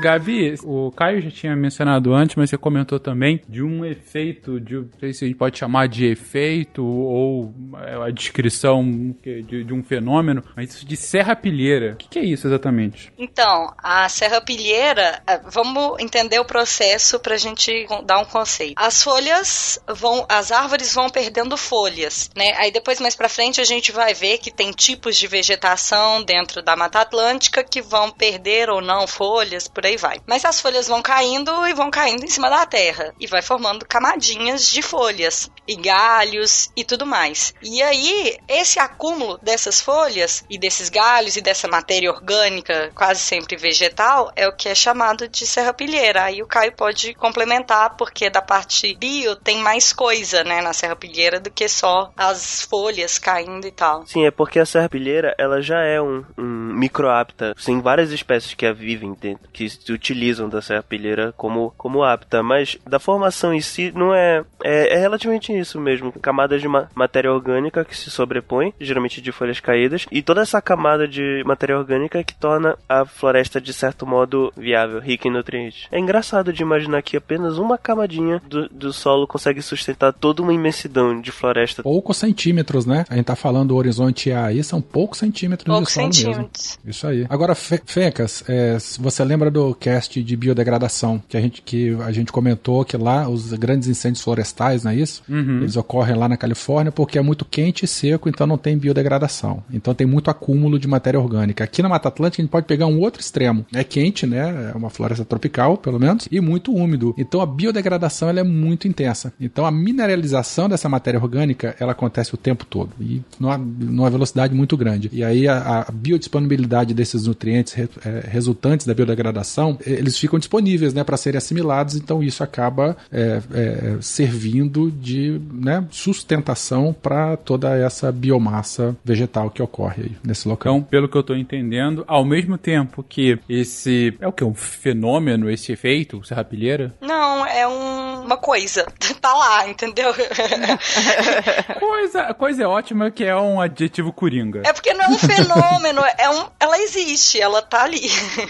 [0.00, 4.76] Gabi, o Caio já tinha mencionado antes, mas você comentou também de um efeito, de,
[4.76, 8.84] não sei se a gente pode chamar de efeito ou é, a descrição
[9.22, 11.92] de, de um fenômeno, mas isso de serrapilheira.
[11.94, 13.12] O que, que é isso exatamente?
[13.18, 18.74] Então, a serrapilheira, eh, vamos entender o processo para a gente dar um conceito.
[18.76, 22.52] As folhas vão, as árvores vão perdendo folhas, né?
[22.56, 26.62] Aí depois mais para frente a gente vai ver que tem tipos de vegetação dentro
[26.62, 30.20] da Mata Atlântica que vão perder ou não folhas, por aí vai.
[30.26, 33.86] Mas as folhas vão caindo e vão caindo em cima da terra e vai formando
[33.86, 37.54] camadinhas de folhas e galhos e tudo mais.
[37.62, 43.56] E aí, esse acúmulo dessas folhas e desses galhos e dessa matéria orgânica, quase sempre
[43.56, 46.24] vegetal, é o que é chamado de serrapilheira.
[46.24, 51.38] Aí o Caio pode complementar, porque da parte bio tem mais coisa, né, na serrapilheira
[51.38, 54.06] do que só as folhas caindo e tal.
[54.06, 57.54] Sim, é porque a serrapilheira, ela já é um, um microapta.
[57.64, 62.42] Tem várias espécies que a vivem dentro, que se utilizam da serrapilheira como, como apta,
[62.42, 66.12] mas da formação em si não é, é, é relativamente isso mesmo.
[66.12, 70.62] Camadas de ma- matéria orgânica que se sobrepõem, geralmente de folhas caídas, e toda essa
[70.62, 75.86] camada de matéria orgânica que torna a floresta de certo modo viável, rica em nutrientes.
[75.92, 80.54] É engraçado de imaginar que apenas uma camadinha do, do solo consegue sustentar toda uma
[80.54, 81.82] imensidão de floresta.
[81.82, 83.04] Poucos centímetros, né?
[83.10, 86.22] A gente tá falando o horizonte A aí, são poucos centímetros Poucos de solo mesmo.
[86.24, 86.78] centímetros.
[86.86, 87.26] Isso aí.
[87.28, 91.96] Agora, Fe- Fecas, é, se você lembra do cast de biodegradação que a gente, que
[92.00, 95.22] a gente comentou que lá os grandes incêndios florestais, não é isso?
[95.62, 99.62] Eles ocorrem lá na Califórnia porque é muito quente e seco, então não tem biodegradação.
[99.72, 101.64] Então tem muito acúmulo de matéria orgânica.
[101.64, 103.64] Aqui na Mata Atlântica a gente pode pegar um outro extremo.
[103.74, 104.70] É quente, né?
[104.72, 107.14] É uma floresta tropical, pelo menos, e muito úmido.
[107.18, 109.32] Então a biodegradação ela é muito intensa.
[109.40, 114.54] Então a mineralização dessa matéria orgânica ela acontece o tempo todo e numa, numa velocidade
[114.54, 115.10] muito grande.
[115.12, 119.39] E aí a, a biodisponibilidade desses nutrientes re- é, resultantes da biodegradação
[119.86, 121.94] eh, eles ficam disponíveis, né, para serem assimilados.
[121.94, 129.62] Então isso acaba é, é, servindo de né, sustentação para toda essa biomassa vegetal que
[129.62, 130.60] ocorre aí nesse local.
[130.76, 134.54] Então, pelo que eu tô entendendo, ao mesmo tempo que esse é o que um
[134.54, 138.86] fenômeno, esse efeito, serrapilheira, Não, é um- uma coisa.
[139.20, 140.14] Tá lá, entendeu?
[141.78, 144.62] coisa, coisa é ótima que é um adjetivo coringa.
[144.64, 148.00] É porque não é um fenômeno, é um, ela existe, ela tá ali.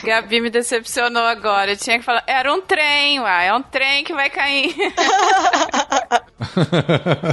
[0.04, 0.79] Gabi me decepcionou
[1.18, 1.72] agora.
[1.72, 3.48] Eu tinha que falar, era um trem, uai.
[3.48, 4.74] É um trem que vai cair.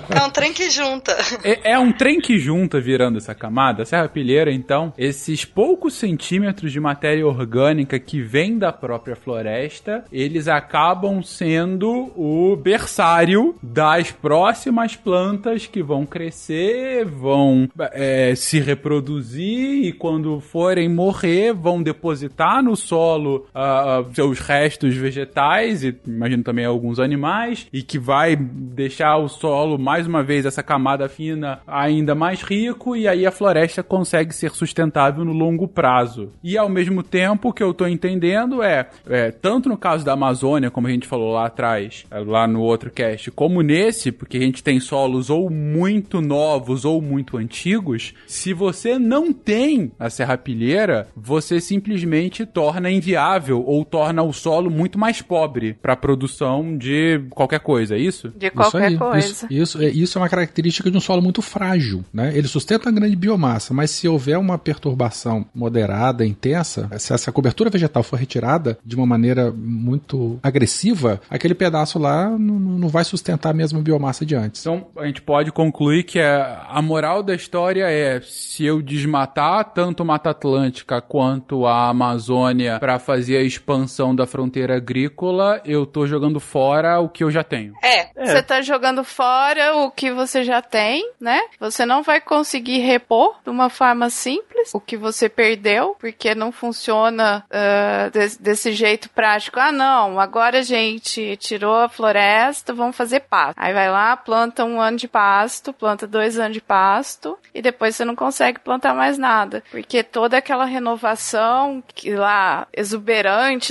[0.10, 1.16] É um trem que junta.
[1.44, 3.84] É, é um trem que junta virando essa camada.
[3.84, 10.48] A serrapilheira, então, esses poucos centímetros de matéria orgânica que vem da própria floresta, eles
[10.48, 19.94] acabam sendo o berçário das próximas plantas que vão crescer, vão é, se reproduzir e
[19.94, 27.00] quando forem morrer, vão depositar no solo ah, seus restos vegetais e imagino também alguns
[27.00, 32.42] animais e que vai deixar o solo mais uma vez essa camada fina ainda mais
[32.42, 36.32] rico e aí a floresta consegue ser sustentável no longo prazo.
[36.44, 40.14] E ao mesmo tempo o que eu tô entendendo é, é, tanto no caso da
[40.14, 44.38] Amazônia, como a gente falou lá atrás, é, lá no outro cast, como nesse, porque
[44.38, 50.10] a gente tem solos ou muito novos ou muito antigos, se você não tem a
[50.10, 53.27] serrapilheira, você simplesmente torna inviável
[53.66, 58.30] ou torna o solo muito mais pobre para a produção de qualquer coisa, é isso?
[58.36, 59.28] De qualquer isso aí, coisa.
[59.28, 62.32] Isso, isso, é- isso é uma característica de um solo muito frágil, né?
[62.36, 67.70] Ele sustenta uma grande biomassa, mas se houver uma perturbação moderada, intensa, se essa cobertura
[67.70, 73.50] vegetal for retirada de uma maneira muito agressiva, aquele pedaço lá não, não vai sustentar
[73.50, 74.62] a mesma biomassa de antes.
[74.62, 79.74] Então a gente pode concluir que é, a moral da história é se eu desmatar
[79.74, 86.06] tanto Mata Atlântica quanto a Amazônia para fazer a expansão da fronteira agrícola, eu tô
[86.06, 87.74] jogando fora o que eu já tenho.
[87.84, 88.26] É, É.
[88.26, 91.40] Você tá jogando fora o que você já tem, né?
[91.60, 96.52] Você não vai conseguir repor de uma forma simples o que você perdeu, porque não
[96.52, 99.60] funciona uh, desse, desse jeito prático.
[99.60, 103.58] Ah, não, agora a gente tirou a floresta, vamos fazer pasto.
[103.58, 107.96] Aí vai lá, planta um ano de pasto, planta dois anos de pasto, e depois
[107.96, 109.64] você não consegue plantar mais nada.
[109.70, 112.97] Porque toda aquela renovação que lá exuberante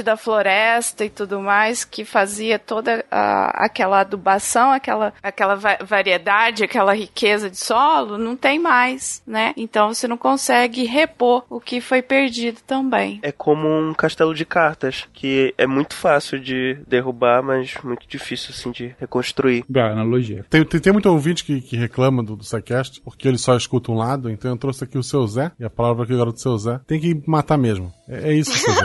[0.03, 6.65] da floresta e tudo mais, que fazia toda a, aquela adubação, aquela, aquela va variedade,
[6.65, 9.53] aquela riqueza de solo, não tem mais, né?
[9.57, 13.19] Então você não consegue repor o que foi perdido também.
[13.23, 18.51] É como um castelo de cartas, que é muito fácil de derrubar, mas muito difícil
[18.51, 19.65] assim de reconstruir.
[19.69, 20.45] Boa analogia.
[20.49, 23.91] Tem, tem, tem muito ouvinte que, que reclama do, do SciCast, porque ele só escuta
[23.91, 26.39] um lado, então eu trouxe aqui o seu Zé, e a palavra que eu do
[26.39, 27.93] seu Zé tem que matar mesmo.
[28.09, 28.85] É, é isso, seu Zé.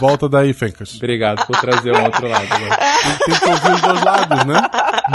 [0.00, 0.96] Volta daí, Fencas.
[0.96, 2.48] Obrigado por trazer um outro lado.
[2.48, 2.70] Né?
[3.26, 4.62] Tem que ouvir os dois lados, né?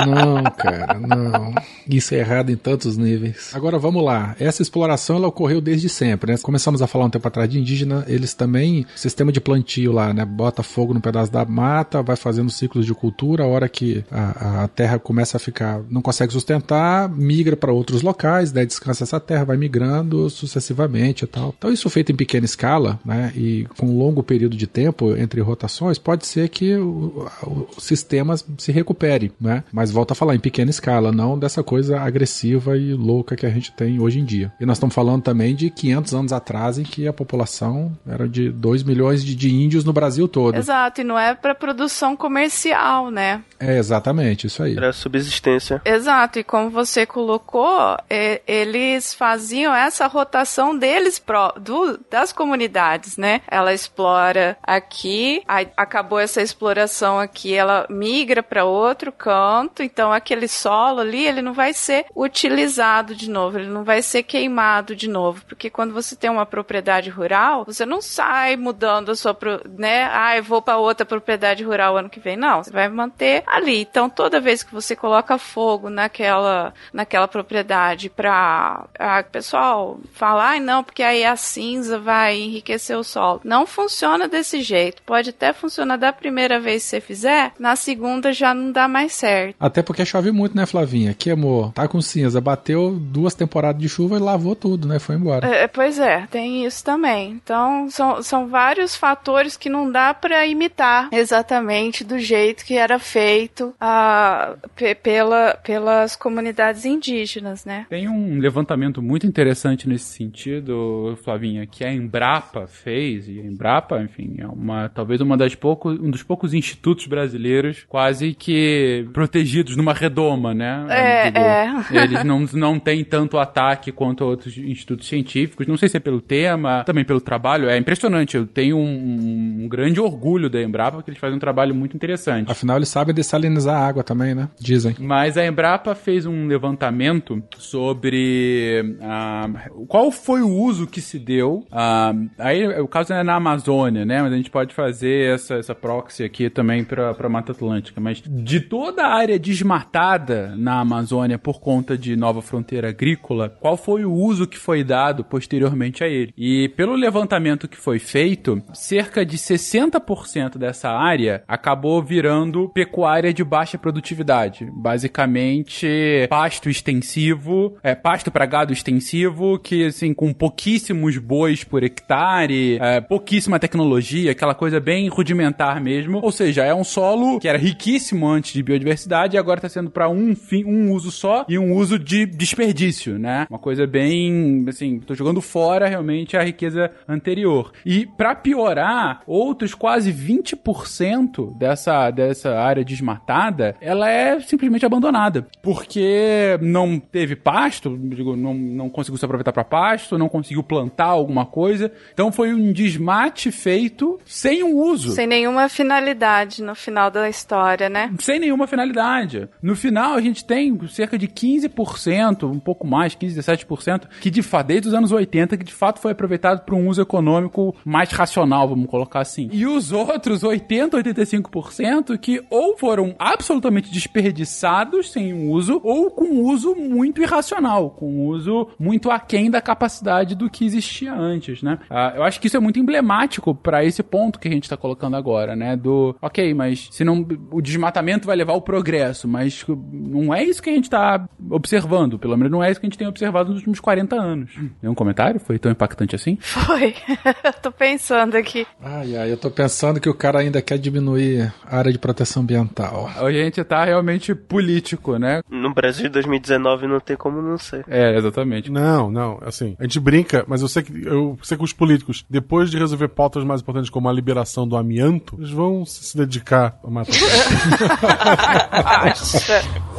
[0.05, 1.55] Não, cara, não.
[1.89, 3.51] Isso é errado em tantos níveis.
[3.53, 4.35] Agora vamos lá.
[4.39, 6.37] Essa exploração ela ocorreu desde sempre, né?
[6.37, 10.25] Começamos a falar um tempo atrás de indígena, eles também, sistema de plantio lá, né?
[10.25, 14.63] Bota fogo no pedaço da mata, vai fazendo ciclos de cultura, a hora que a,
[14.63, 18.65] a terra começa a ficar, não consegue sustentar, migra para outros locais, né?
[18.65, 21.53] Descansa essa terra, vai migrando sucessivamente e tal.
[21.57, 23.31] Então isso feito em pequena escala, né?
[23.35, 28.35] E com um longo período de tempo entre rotações, pode ser que o, o, sistema
[28.57, 29.63] se recupere, né?
[29.71, 33.49] Mas volta a falar em pequena escala, não dessa coisa agressiva e louca que a
[33.49, 34.51] gente tem hoje em dia.
[34.59, 38.51] E nós estamos falando também de 500 anos atrás em que a população era de
[38.51, 40.57] 2 milhões de, de índios no Brasil todo.
[40.57, 43.41] Exato, e não é para produção comercial, né?
[43.57, 44.75] É exatamente isso aí.
[44.75, 45.81] Era subsistência.
[45.85, 53.15] Exato, e como você colocou, é, eles faziam essa rotação deles pro, do, das comunidades,
[53.15, 53.39] né?
[53.47, 60.47] Ela explora aqui, aí acabou essa exploração aqui, ela migra para outro canto, então aquele
[60.47, 65.08] solo ali, ele não vai ser utilizado de novo, ele não vai ser queimado de
[65.10, 69.38] novo, porque quando você tem uma propriedade rural, você não sai mudando a sua,
[69.78, 70.10] né?
[70.12, 73.82] Ah, eu vou para outra propriedade rural ano que vem, não, você vai manter ali.
[73.82, 80.60] Então toda vez que você coloca fogo naquela naquela propriedade para ah, pessoal falar, ah,
[80.60, 83.41] não, porque aí a cinza vai enriquecer o solo.
[83.43, 85.01] Não funciona desse jeito.
[85.03, 89.13] Pode até funcionar da primeira vez que você fizer, na segunda já não dá mais
[89.13, 89.55] certo.
[89.59, 91.13] Até porque chove muito, né, Flavinha?
[91.13, 94.99] Queimou, tá com cinza, bateu duas temporadas de chuva e lavou tudo, né?
[94.99, 95.47] Foi embora.
[95.47, 97.31] É, pois é, tem isso também.
[97.31, 102.99] Então, são, são vários fatores que não dá para imitar exatamente do jeito que era
[102.99, 107.85] feito uh, pela, pelas comunidades indígenas, né?
[107.89, 114.01] Tem um levantamento muito interessante nesse sentido, Flavinha, que a Embrapa fez, e a Embrapa,
[114.01, 119.75] enfim, é uma talvez uma das poucos, um dos poucos institutos brasileiros quase que protegidos
[119.75, 120.85] numa redoma, né?
[120.89, 122.03] É, é.
[122.03, 125.67] Eles não, não têm tanto ataque quanto outros institutos científicos.
[125.67, 127.69] Não sei se é pelo tema, também pelo trabalho.
[127.69, 128.37] É impressionante.
[128.37, 132.51] Eu tenho um, um grande orgulho da Embrapa, porque eles fazem um trabalho muito interessante.
[132.51, 134.49] Afinal, eles sabem dessalinizar a água também, né?
[134.59, 134.95] Dizem.
[134.99, 141.65] Mas a Embrapa fez um levantamento sobre uh, qual foi o uso que se deu.
[141.71, 144.24] Uh, aí o caso é na Amazônia, né?
[144.25, 148.01] Mas a gente pode fazer essa, essa proxy aqui também para Mata Atlântica.
[148.01, 153.77] Mas de toda a área desmatada na Amazônia por conta de nova fronteira agrícola, qual
[153.77, 156.33] foi o uso que foi dado posteriormente a ele?
[156.35, 163.43] E pelo levantamento que foi feito, cerca de 60% dessa área acabou virando pecuária de
[163.43, 164.67] baixa produtividade.
[164.73, 165.88] Basicamente,
[166.27, 173.01] pasto extensivo, é, pasto para gado extensivo, que assim, com pouquíssimos bois por hectare, é,
[173.01, 176.19] pouquíssima tecnologia, aquela coisa bem rudimentar mesmo.
[176.21, 179.89] Ou seja, é um solo que era riquíssimo antes de biodiversidade e agora está sendo
[179.89, 183.47] para um fim, um uso só e um uso de desperdício, né?
[183.49, 187.71] Uma coisa bem, assim, tô jogando fora realmente a riqueza anterior.
[187.86, 196.58] E para piorar, outros quase 20% dessa dessa área desmatada, ela é simplesmente abandonada, porque
[196.62, 201.45] não teve pasto, digo, não, não conseguiu se aproveitar para pasto, não conseguiu plantar alguma
[201.45, 201.91] coisa.
[202.13, 205.11] Então foi um desmate feito sem um uso.
[205.11, 208.11] Sem nenhuma finalidade no final da história, né?
[208.19, 209.47] Sem nenhuma finalidade.
[209.61, 214.41] No final a gente tem cerca de 15%, um pouco mais, 15, 17%, que de
[214.41, 218.11] fato, desde os anos 80, que de fato foi aproveitado para um uso econômico mais
[218.11, 219.49] racional, vamos colocar assim.
[219.51, 226.75] E os outros 80, 85% que ou foram absolutamente desperdiçados sem uso, ou com uso
[226.75, 231.79] muito irracional, com uso muito aquém da capacidade do que existia antes, né?
[231.89, 234.77] Uh, eu acho que isso é muito emblemático para esse ponto que a gente tá
[234.77, 235.75] colocando agora, né?
[235.75, 240.62] Do, ok, mas se não, o desmatamento vai levar ao progresso, mas não é isso
[240.62, 243.49] que a gente tá observando, pelo menos não é isso que a gente tem observado
[243.49, 244.51] nos últimos 40 anos.
[244.81, 245.39] Tem um comentário?
[245.39, 246.38] Foi tão impactante assim?
[246.41, 246.95] Foi.
[247.43, 248.65] eu tô pensando aqui.
[248.81, 252.43] Ai, ai, eu tô pensando que o cara ainda quer diminuir a área de proteção
[252.43, 253.10] ambiental.
[253.15, 255.41] A gente tá realmente político, né?
[255.49, 257.86] No Brasil de 2019 não tem como não ser.
[257.88, 258.72] É, exatamente.
[258.72, 262.26] Não, não, assim, a gente brinca, mas eu sei que eu sei que os políticos,
[262.30, 266.77] depois de resolver pautas mais importantes como a liberação do amianto, eles vão se dedicar
[266.83, 267.13] a matar.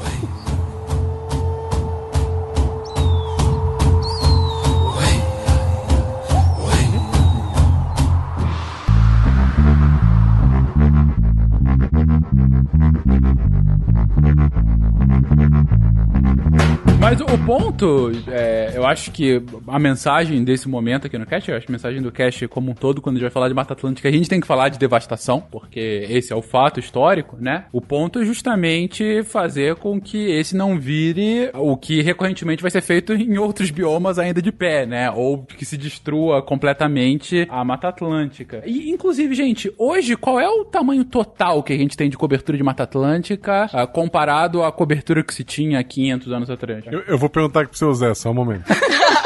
[17.76, 21.72] ponto, é, eu acho que a mensagem desse momento aqui no cast, eu acho a
[21.72, 24.12] mensagem do cast como um todo, quando a gente vai falar de Mata Atlântica, a
[24.12, 27.66] gente tem que falar de devastação, porque esse é o fato histórico, né?
[27.72, 32.80] O ponto é justamente fazer com que esse não vire o que recorrentemente vai ser
[32.80, 35.10] feito em outros biomas ainda de pé, né?
[35.10, 38.62] Ou que se destrua completamente a Mata Atlântica.
[38.64, 42.56] E, inclusive, gente, hoje, qual é o tamanho total que a gente tem de cobertura
[42.56, 46.84] de Mata Atlântica ah, comparado à cobertura que se tinha há 500 anos atrás?
[46.90, 48.64] eu, eu vou perguntar aqui pro seu Zé, só um momento.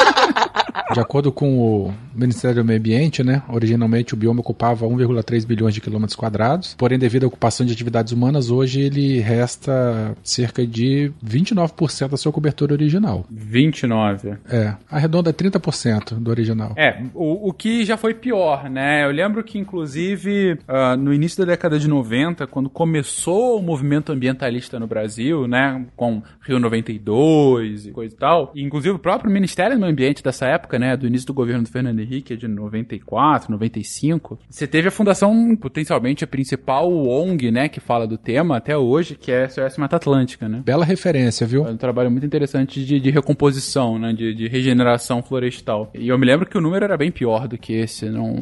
[0.92, 5.74] De acordo com o Ministério do Meio Ambiente, né, originalmente o bioma ocupava 1,3 bilhões
[5.74, 11.12] de quilômetros quadrados, porém devido à ocupação de atividades humanas, hoje ele resta cerca de
[11.24, 13.24] 29% da sua cobertura original.
[13.30, 14.34] 29.
[14.48, 16.74] É, arredonda é 30% do original.
[16.76, 19.04] É, o, o que já foi pior, né?
[19.04, 24.12] Eu lembro que, inclusive, ah, no início da década de 90, quando começou o movimento
[24.12, 25.84] ambientalista no Brasil, né?
[25.96, 30.22] Com Rio 92 e coisa e tal, e, inclusive o próprio Ministério do Meio Ambiente
[30.22, 30.96] dessa época, né?
[30.96, 36.24] Do início do governo do Fernando Henrique, de 94, 95, você teve a fundação, potencialmente
[36.24, 37.68] a principal ONG, né?
[37.68, 40.62] Que fala do tema até hoje, que é a SOS Mata Atlântica, né?
[40.64, 41.66] Bela referência, viu?
[41.66, 44.12] É um trabalho muito interessante de, de recomposição, né?
[44.12, 45.90] De, de regeneração florestal.
[45.94, 48.06] E eu me lembro que o número era bem pior do que esse.
[48.06, 48.34] Não,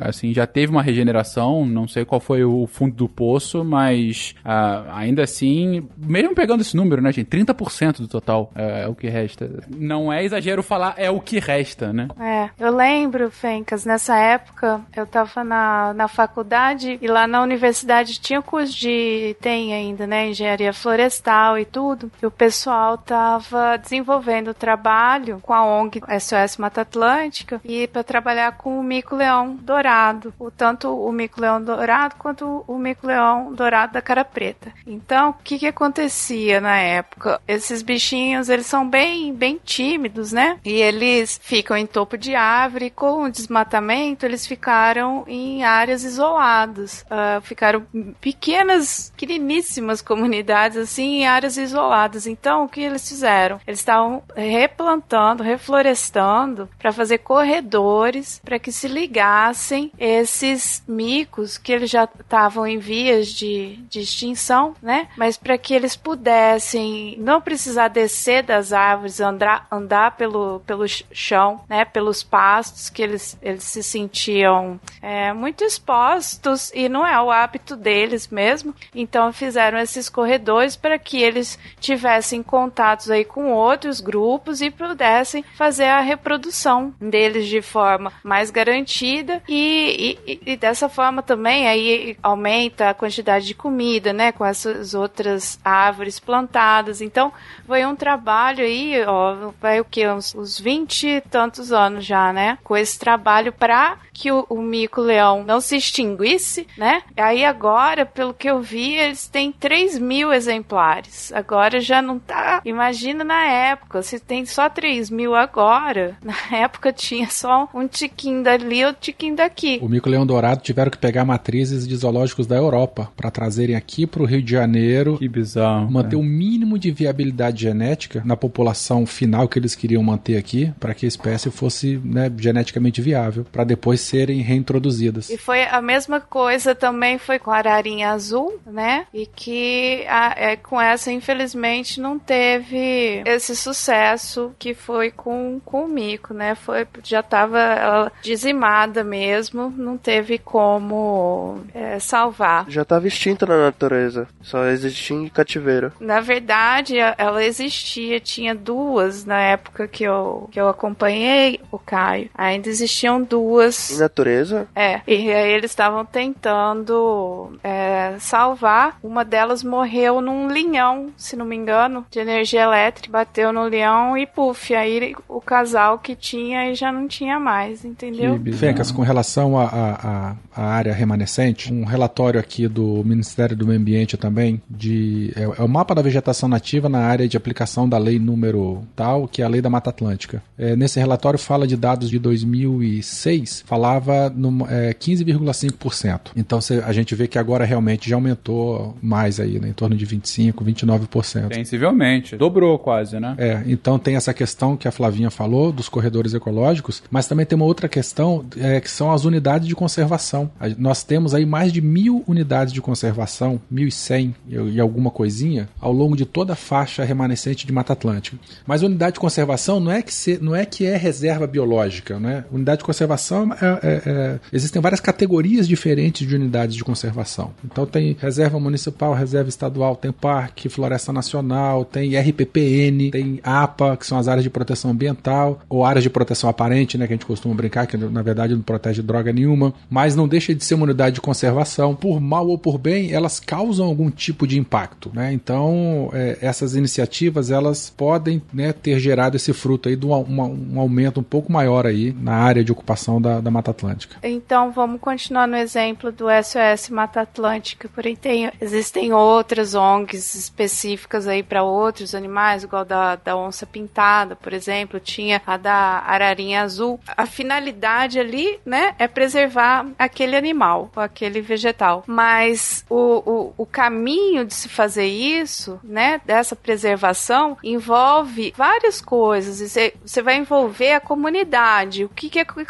[0.00, 4.84] assim, já teve uma regeneração, não sei qual foi o fundo do poço, mas ah,
[4.96, 7.28] ainda assim, mesmo pegando esse número, né, gente?
[7.28, 9.50] 30% do total é, é o que resta.
[9.76, 11.57] Não é exagero falar é o que resta,
[11.92, 12.08] né?
[12.18, 18.20] É, eu lembro, Fencas, nessa época eu tava na, na faculdade e lá na universidade
[18.20, 19.36] tinha curso de.
[19.40, 20.28] tem ainda, né?
[20.28, 22.10] Engenharia florestal e tudo.
[22.22, 28.52] E o pessoal tava desenvolvendo trabalho com a ONG SOS Mata Atlântica e para trabalhar
[28.52, 30.32] com o mico-leão dourado.
[30.38, 34.72] O, tanto o mico-leão dourado quanto o mico-leão dourado da cara preta.
[34.86, 37.40] Então, o que que acontecia na época?
[37.46, 40.58] Esses bichinhos, eles são bem, bem tímidos, né?
[40.64, 42.90] E eles ficam em topo de árvore.
[42.90, 47.06] Com o desmatamento, eles ficaram em áreas isoladas.
[47.10, 47.86] Ah, ficaram
[48.20, 52.26] pequenas, pequeniníssimas comunidades, assim, em áreas isoladas.
[52.26, 53.58] Então, o que eles fizeram?
[53.66, 61.88] Eles estavam replantando, reflorestando para fazer corredores para que se ligassem esses micos que eles
[61.90, 65.08] já estavam em vias de, de extinção, né?
[65.16, 71.37] Mas para que eles pudessem não precisar descer das árvores, andar, andar pelo, pelo chão,
[71.68, 71.84] né?
[71.84, 77.76] Pelos pastos, que eles, eles se sentiam é, muito expostos e não é o hábito
[77.76, 78.74] deles mesmo.
[78.94, 85.44] Então fizeram esses corredores para que eles tivessem contatos aí com outros grupos e pudessem
[85.56, 92.16] fazer a reprodução deles de forma mais garantida e, e, e dessa forma também aí
[92.22, 97.00] aumenta a quantidade de comida, né, com essas outras árvores plantadas.
[97.00, 97.32] Então,
[97.66, 102.32] foi um trabalho aí, ó, vai o que uns, uns 20 e tantos anos já,
[102.32, 107.02] né, com esse trabalho para que o, o mico-leão não se extinguisse, né?
[107.16, 111.32] Aí agora, pelo que eu vi, eles têm 3 mil exemplares.
[111.32, 112.60] Agora já não tá.
[112.64, 118.42] Imagina na época, se tem só 3 mil agora, na época tinha só um tiquinho
[118.42, 119.78] dali ou um tiquinho daqui.
[119.80, 124.22] O mico-leão dourado tiveram que pegar matrizes de zoológicos da Europa para trazerem aqui para
[124.22, 125.88] o Rio de Janeiro, Que bizarro.
[125.88, 126.18] manter é.
[126.18, 131.06] o mínimo de viabilidade genética na população final que eles queriam manter aqui, para que
[131.06, 135.30] a espécie fosse né, geneticamente viável, para depois serem reintroduzidas.
[135.30, 139.06] E foi a mesma coisa também foi com a ararinha azul, né?
[139.12, 145.84] E que a- é, com essa, infelizmente, não teve esse sucesso que foi com, com
[145.84, 146.54] o mico, né?
[146.54, 152.64] Foi, já estava ela dizimada mesmo, não teve como é, salvar.
[152.68, 154.26] Já estava extinta na natureza.
[154.42, 155.92] Só existia em cativeiro.
[156.00, 162.30] Na verdade, ela existia, tinha duas na época que eu, que eu acompanhei o Caio.
[162.34, 164.66] Ainda existiam duas natureza?
[164.74, 168.98] É, e aí eles estavam tentando é, salvar.
[169.02, 173.10] Uma delas morreu num linhão, se não me engano, de energia elétrica.
[173.10, 177.84] Bateu no leão e puf, aí o casal que tinha e já não tinha mais,
[177.84, 178.40] entendeu?
[178.54, 184.60] Fencas, com relação à área remanescente, um relatório aqui do Ministério do Meio Ambiente também,
[184.68, 188.82] de é, é, o mapa da vegetação nativa na área de aplicação da lei número
[188.94, 190.42] tal, que é a lei da Mata Atlântica.
[190.56, 193.87] É, nesse relatório fala de dados de 2006, falava
[194.34, 196.32] no, é, 15,5%.
[196.36, 199.96] Então cê, a gente vê que agora realmente já aumentou mais aí, né, em torno
[199.96, 201.54] de 25, 29%.
[201.54, 203.34] Sensivelmente, dobrou quase, né?
[203.38, 207.56] É, então tem essa questão que a Flavinha falou dos corredores ecológicos, mas também tem
[207.56, 210.50] uma outra questão é, que são as unidades de conservação.
[210.58, 215.68] A, nós temos aí mais de mil unidades de conservação, 1.100 e, e alguma coisinha,
[215.80, 218.38] ao longo de toda a faixa remanescente de Mata Atlântica.
[218.66, 222.44] Mas unidade de conservação não é que, se, não é, que é reserva biológica, né?
[222.50, 227.52] Unidade de conservação é, é, é, existem várias categorias diferentes de unidades de conservação.
[227.64, 234.06] Então tem reserva municipal, reserva estadual, tem parque, floresta nacional, tem RPPN, tem APA, que
[234.06, 237.26] são as áreas de proteção ambiental, ou áreas de proteção aparente, né, que a gente
[237.26, 240.84] costuma brincar, que na verdade não protege droga nenhuma, mas não deixa de ser uma
[240.84, 241.94] unidade de conservação.
[241.94, 245.32] Por mal ou por bem, elas causam algum tipo de impacto, né?
[245.32, 250.80] Então, é, essas iniciativas, elas podem né, ter gerado esse fruto aí de um, um,
[250.80, 254.16] aumento um pouco maior aí na área de ocupação da, da Mata Atlântica.
[254.22, 261.26] Então, vamos continuar no exemplo do SOS Mata Atlântica, porém tem, existem outras ONGs específicas
[261.26, 266.62] aí para outros animais, igual da, da onça pintada, por exemplo, tinha a da ararinha
[266.62, 267.00] azul.
[267.16, 272.04] A finalidade ali, né, é preservar aquele animal, aquele vegetal.
[272.06, 279.58] Mas o, o, o caminho de se fazer isso, né, dessa preservação, envolve várias coisas.
[279.58, 282.04] Você, vai envolver a comunidade.
[282.04, 282.64] O que, que, a, que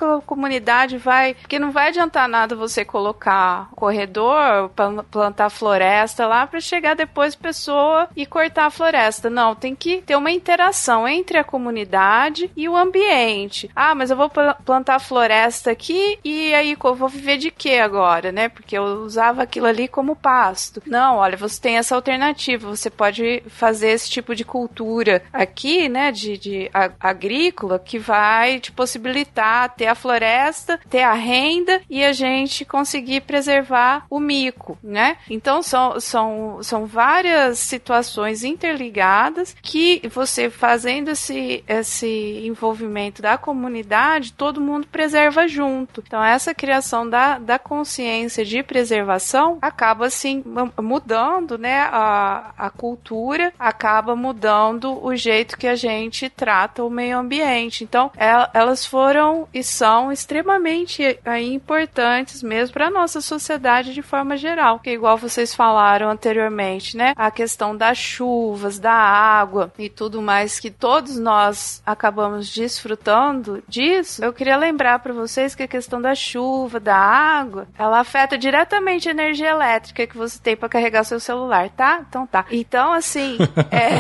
[0.78, 1.34] a comunidade vai.
[1.34, 4.70] Porque não vai adiantar nada você colocar corredor,
[5.10, 9.28] plantar floresta lá para chegar depois pessoa e cortar a floresta.
[9.30, 13.70] Não, tem que ter uma interação entre a comunidade e o ambiente.
[13.74, 14.30] Ah, mas eu vou
[14.64, 18.48] plantar floresta aqui e aí eu vou viver de quê agora, né?
[18.48, 20.82] Porque eu usava aquilo ali como pasto.
[20.86, 22.68] Não, olha, você tem essa alternativa.
[22.68, 26.70] Você pode fazer esse tipo de cultura aqui, né, de, de
[27.00, 33.22] agrícola, que vai te possibilitar ter a floresta, ter a renda e a gente conseguir
[33.22, 35.16] preservar o mico, né?
[35.30, 44.32] Então são, são, são várias situações interligadas que você fazendo esse, esse envolvimento da comunidade,
[44.32, 46.02] todo mundo preserva junto.
[46.06, 50.42] Então essa criação da, da consciência de preservação acaba assim
[50.80, 57.18] mudando, né, a, a cultura, acaba mudando o jeito que a gente trata o meio
[57.18, 57.84] ambiente.
[57.84, 60.57] Então é, elas foram e são extremamente
[61.24, 67.12] aí, importantes mesmo para nossa sociedade de forma geral, que igual vocês falaram anteriormente, né,
[67.16, 74.24] a questão das chuvas, da água e tudo mais que todos nós acabamos desfrutando disso.
[74.24, 79.08] Eu queria lembrar para vocês que a questão da chuva, da água, ela afeta diretamente
[79.08, 82.04] a energia elétrica que você tem para carregar seu celular, tá?
[82.08, 82.44] Então tá.
[82.50, 83.38] Então, assim,
[83.70, 83.98] é...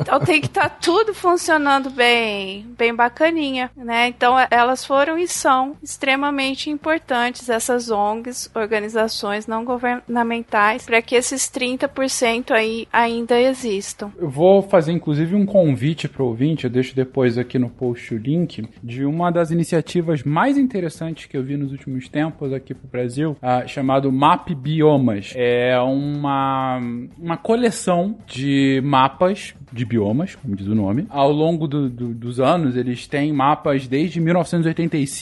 [0.00, 4.08] então tem que estar tá tudo funcionando bem, bem bacaninha, né?
[4.08, 12.50] Então elas foram são extremamente importantes, essas ONGs, organizações não governamentais, para que esses 30%
[12.50, 14.10] aí ainda existam.
[14.18, 18.14] Eu vou fazer, inclusive, um convite para o ouvinte, eu deixo depois aqui no post
[18.14, 22.74] o link, de uma das iniciativas mais interessantes que eu vi nos últimos tempos aqui
[22.74, 25.32] para o Brasil, uh, chamado Map Biomas.
[25.36, 26.80] É uma,
[27.18, 31.06] uma coleção de mapas de biomas, como diz o nome.
[31.10, 35.17] Ao longo do, do, dos anos, eles têm mapas desde 1985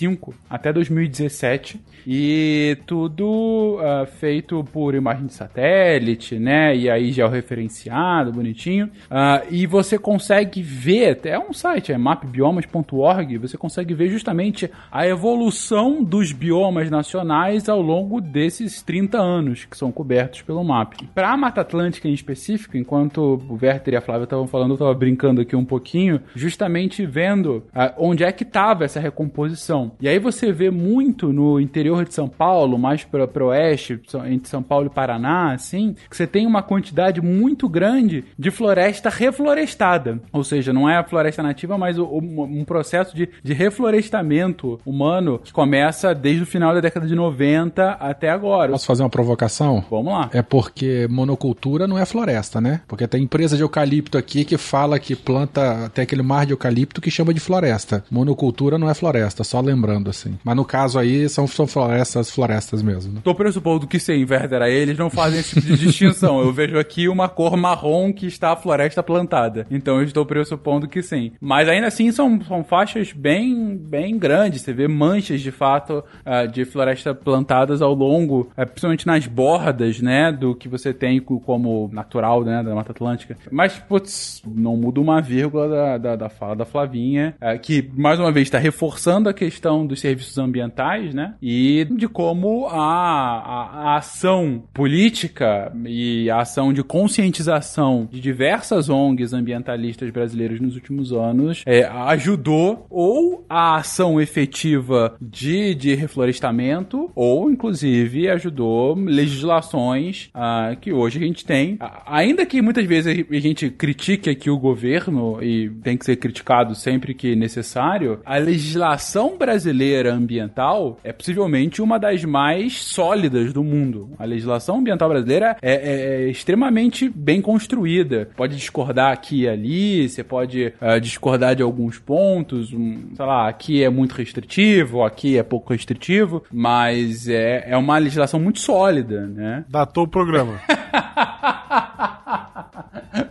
[0.50, 6.76] até 2017 e tudo uh, feito por imagem de satélite, né?
[6.76, 8.86] E aí georreferenciado, bonitinho.
[9.10, 15.06] Uh, e você consegue ver, é um site, é mapbiomas.org, você consegue ver justamente a
[15.06, 21.08] evolução dos biomas nacionais ao longo desses 30 anos que são cobertos pelo MAP.
[21.14, 24.74] Para a Mata Atlântica em específico, enquanto o Werther e a Flávia estavam falando, eu
[24.74, 29.92] estava brincando aqui um pouquinho, justamente vendo uh, onde é que estava essa recomposição.
[30.00, 34.48] E aí você vê muito no interior de São Paulo, mais para o oeste, entre
[34.48, 40.20] São Paulo e Paraná, assim, que você tem uma quantidade muito grande de floresta reflorestada.
[40.32, 45.52] Ou seja, não é a floresta nativa, mas um processo de, de reflorestamento humano que
[45.52, 48.72] começa desde o final da década de 90 até agora.
[48.72, 49.84] Posso fazer uma provocação?
[49.90, 50.30] Vamos lá.
[50.32, 52.80] É porque monocultura não é floresta, né?
[52.86, 57.00] Porque tem empresa de eucalipto aqui que fala que planta até aquele mar de eucalipto
[57.00, 58.04] que chama de floresta.
[58.10, 60.38] Monocultura não é floresta, só lembrando, assim.
[60.44, 63.14] Mas no caso aí, são, são florestas, florestas mesmo.
[63.14, 63.20] Né?
[63.22, 66.40] Tô pressupondo que sim, Werther, aí eles não fazem esse tipo de distinção.
[66.40, 69.66] Eu vejo aqui uma cor marrom que está a floresta plantada.
[69.70, 71.32] Então eu estou pressupondo que sim.
[71.40, 74.62] Mas ainda assim são, são faixas bem, bem grandes.
[74.62, 80.00] Você vê manchas de fato uh, de floresta plantadas ao longo, uh, principalmente nas bordas,
[80.00, 83.36] né, do que você tem como natural, né, da Mata Atlântica.
[83.50, 88.18] Mas, putz, não muda uma vírgula da, da, da fala da Flavinha, uh, que mais
[88.18, 93.92] uma vez está reforçando a questão dos serviços ambientais, né, e de como a, a,
[93.92, 101.12] a ação política e a ação de conscientização de diversas ONGs ambientalistas brasileiras nos últimos
[101.12, 110.76] anos é, ajudou ou a ação efetiva de, de reflorestamento ou, inclusive, ajudou legislações uh,
[110.80, 111.78] que hoje a gente tem.
[112.06, 116.74] Ainda que muitas vezes a gente critique aqui o governo e tem que ser criticado
[116.74, 124.10] sempre que necessário, a legislação brasileira ambiental é possivelmente uma das mais sólidas do mundo.
[124.18, 128.28] A legislação ambiental brasileira é, é, é extremamente bem construída.
[128.36, 133.48] Pode discordar aqui e ali, você pode uh, discordar de alguns pontos, um, sei lá,
[133.48, 139.26] aqui é muito restritivo, aqui é pouco restritivo, mas é, é uma legislação muito sólida,
[139.26, 139.64] né?
[139.68, 140.60] Datou o programa.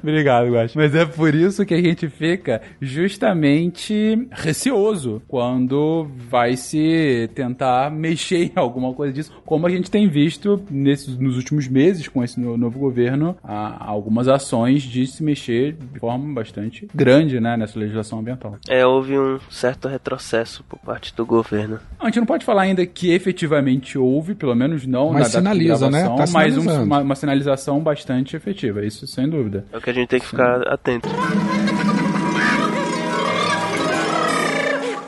[0.09, 0.75] Obrigado, Guax.
[0.75, 8.45] Mas é por isso que a gente fica justamente receoso quando vai se tentar mexer
[8.45, 12.39] em alguma coisa disso, como a gente tem visto nesses, nos últimos meses com esse
[12.39, 18.19] novo governo, há algumas ações de se mexer de forma bastante grande né, nessa legislação
[18.19, 18.57] ambiental.
[18.69, 21.79] É, houve um certo retrocesso por parte do governo.
[21.99, 25.89] A gente não pode falar ainda que efetivamente houve, pelo menos não mas na sinaliza,
[25.89, 26.03] né?
[26.03, 29.65] Tá mas um, uma, uma sinalização bastante efetiva, isso sem dúvida.
[29.71, 31.07] É o que a gente tem que ficar atento.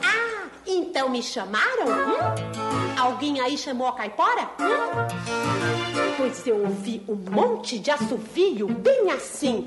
[0.02, 1.86] Ah, então me chamaram?
[1.86, 2.98] Hum?
[2.98, 4.48] Alguém aí chamou a caipora?
[4.58, 6.14] Hum?
[6.16, 9.66] Pois eu ouvi um monte de assovio bem assim.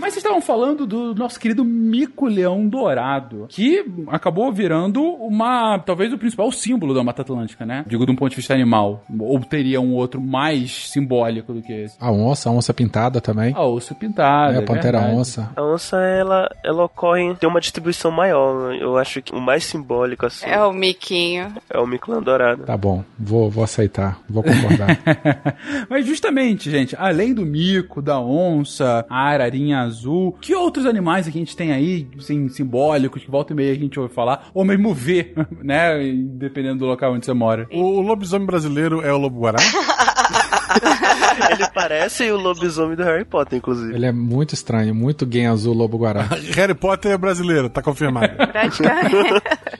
[0.00, 6.18] Mas vocês estavam falando do nosso querido mico-leão dourado, que acabou virando uma, talvez o
[6.18, 7.84] principal símbolo da Mata Atlântica, né?
[7.86, 9.02] Digo, de um ponto de vista animal.
[9.18, 11.96] Ou teria um outro mais simbólico do que esse?
[12.00, 13.54] A onça, a onça pintada também.
[13.56, 14.54] A onça pintada.
[14.54, 15.16] É, a pantera verdade.
[15.16, 15.50] onça.
[15.56, 18.74] A onça, ela, ela ocorre, tem uma distribuição maior.
[18.74, 21.52] Eu acho que o mais simbólico, assim, É o miquinho.
[21.70, 22.64] é o mico-leão dourado.
[22.64, 24.98] Tá bom, vou, vou aceitar, vou concordar.
[25.88, 31.30] Mas justamente, gente, além do mico, da onça, a ararinha azul, que outros animais a
[31.30, 34.92] gente tem aí, assim, simbólicos, que volta e meia a gente ouve falar, ou mesmo
[34.92, 36.12] vê, né?
[36.14, 37.68] Dependendo do local onde você mora.
[37.72, 39.58] O lobisomem brasileiro é o lobo-guará?
[41.50, 43.94] Ele parece o lobisomem do Harry Potter, inclusive.
[43.94, 46.22] Ele é muito estranho, muito gay azul lobo guará.
[46.54, 48.34] Harry Potter é brasileiro, tá confirmado.
[48.52, 49.14] Praticamente.